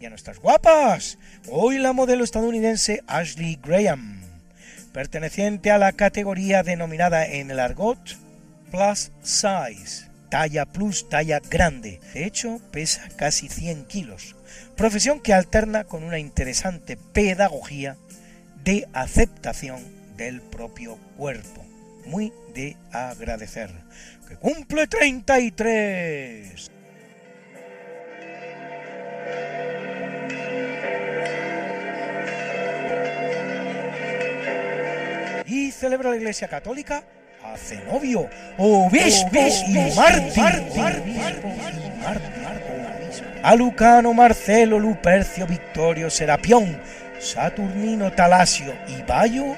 [0.00, 1.18] Y a nuestras guapas,
[1.50, 4.22] hoy la modelo estadounidense Ashley Graham,
[4.94, 8.16] perteneciente a la categoría denominada en el argot
[8.70, 12.00] Plus Size, talla plus talla grande.
[12.14, 14.36] De hecho, pesa casi 100 kilos,
[14.74, 17.98] profesión que alterna con una interesante pedagogía
[18.64, 21.64] de aceptación del propio cuerpo.
[22.04, 23.70] Muy de agradecer.
[24.28, 26.70] Que cumple 33.
[35.46, 37.02] Y celebra la Iglesia Católica
[37.42, 38.28] a Zenobio,
[38.58, 39.38] obispo
[39.68, 40.42] y mártir,
[43.42, 46.78] a Lucano, Marcelo, Lupercio, Victorio, Serapión,
[47.18, 49.56] Saturnino, Talasio y Bayo,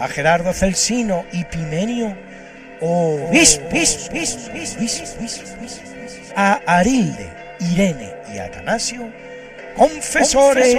[0.00, 2.16] a Gerardo Celsino y Pimenio,
[2.80, 4.10] obispos,
[6.36, 7.30] a Arilde,
[7.60, 9.10] Irene y Atanasio,
[9.76, 10.76] confesores,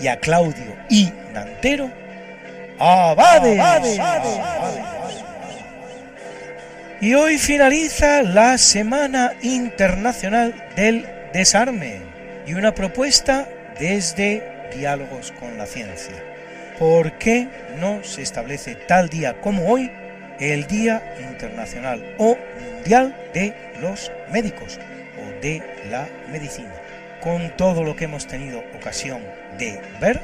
[0.00, 1.90] y a Claudio y Nantero,
[2.78, 4.00] abades.
[7.02, 12.09] Y hoy finaliza la Semana Internacional del Desarme
[12.50, 13.48] y una propuesta
[13.78, 14.42] desde
[14.74, 16.16] Diálogos con la Ciencia.
[16.80, 17.46] ¿Por qué
[17.78, 19.88] no se establece tal día como hoy
[20.40, 24.80] el Día Internacional o Mundial de los Médicos
[25.16, 26.72] o de la medicina.
[27.20, 29.22] Con todo lo que hemos tenido ocasión
[29.56, 30.20] de ver,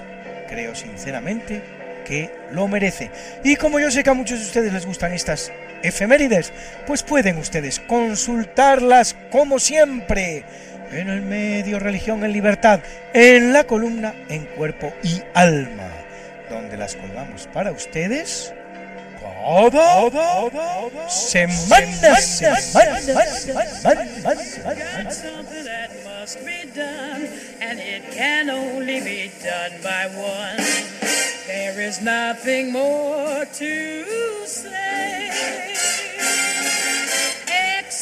[0.48, 1.62] creo sinceramente
[2.04, 3.12] que lo merece.
[3.44, 5.52] Y como yo sé que a muchos de ustedes les gustan estas
[5.84, 6.52] efemérides,
[6.88, 10.44] pues pueden ustedes consultarlas como siempre
[10.92, 12.80] en el medio Religión en Libertad,
[13.12, 15.90] en la columna En Cuerpo y Alma,
[16.50, 18.52] donde las colgamos para ustedes.
[19.32, 21.76] Cada semana.
[31.46, 34.04] There is nothing more to
[34.46, 35.75] say,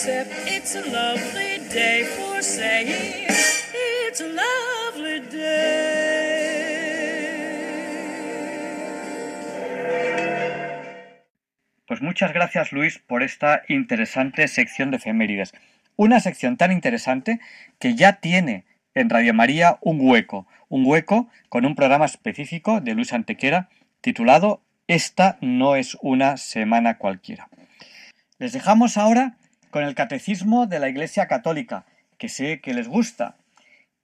[0.06, 0.44] except.
[11.86, 15.52] Pues muchas gracias Luis por esta interesante sección de efemérides.
[15.97, 17.40] Una sección tan interesante
[17.78, 18.64] que ya tiene
[18.94, 23.68] en Radio María un hueco, un hueco con un programa específico de Luis Antequera
[24.01, 27.48] titulado Esta no es una semana cualquiera.
[28.39, 29.36] Les dejamos ahora
[29.74, 31.84] con el Catecismo de la Iglesia Católica,
[32.16, 33.38] que sé que les gusta,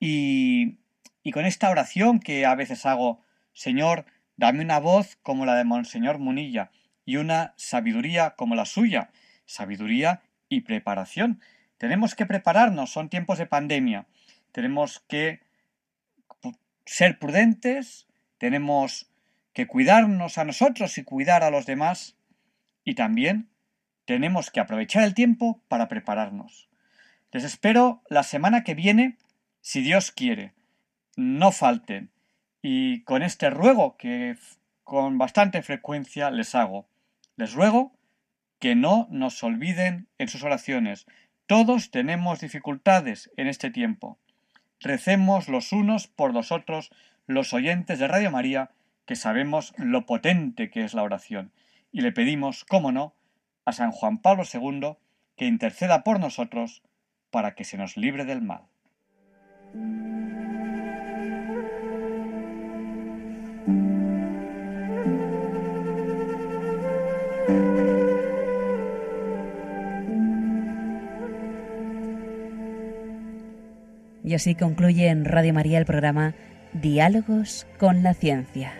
[0.01, 0.79] y,
[1.23, 3.21] y con esta oración que a veces hago,
[3.53, 4.05] Señor,
[4.37, 6.73] dame una voz como la de Monseñor Munilla
[7.05, 9.11] y una sabiduría como la suya,
[9.47, 11.41] sabiduría y preparación.
[11.79, 14.07] Tenemos que prepararnos, son tiempos de pandemia,
[14.51, 15.39] tenemos que
[16.85, 19.09] ser prudentes, tenemos
[19.53, 22.17] que cuidarnos a nosotros y cuidar a los demás
[22.83, 23.51] y también
[24.11, 26.69] tenemos que aprovechar el tiempo para prepararnos.
[27.31, 29.17] Les espero la semana que viene,
[29.61, 30.53] si Dios quiere.
[31.15, 32.11] No falten.
[32.61, 34.37] Y con este ruego que
[34.83, 36.89] con bastante frecuencia les hago,
[37.37, 37.93] les ruego
[38.59, 41.07] que no nos olviden en sus oraciones.
[41.47, 44.19] Todos tenemos dificultades en este tiempo.
[44.81, 46.91] Recemos los unos por los otros,
[47.29, 48.73] los oyentes de Radio María,
[49.07, 51.53] que sabemos lo potente que es la oración,
[51.93, 53.15] y le pedimos, cómo no,
[53.65, 54.97] a San Juan Pablo II
[55.37, 56.83] que interceda por nosotros
[57.31, 58.65] para que se nos libre del mal.
[74.31, 76.35] Y así concluye en Radio María el programa
[76.73, 78.80] Diálogos con la Ciencia.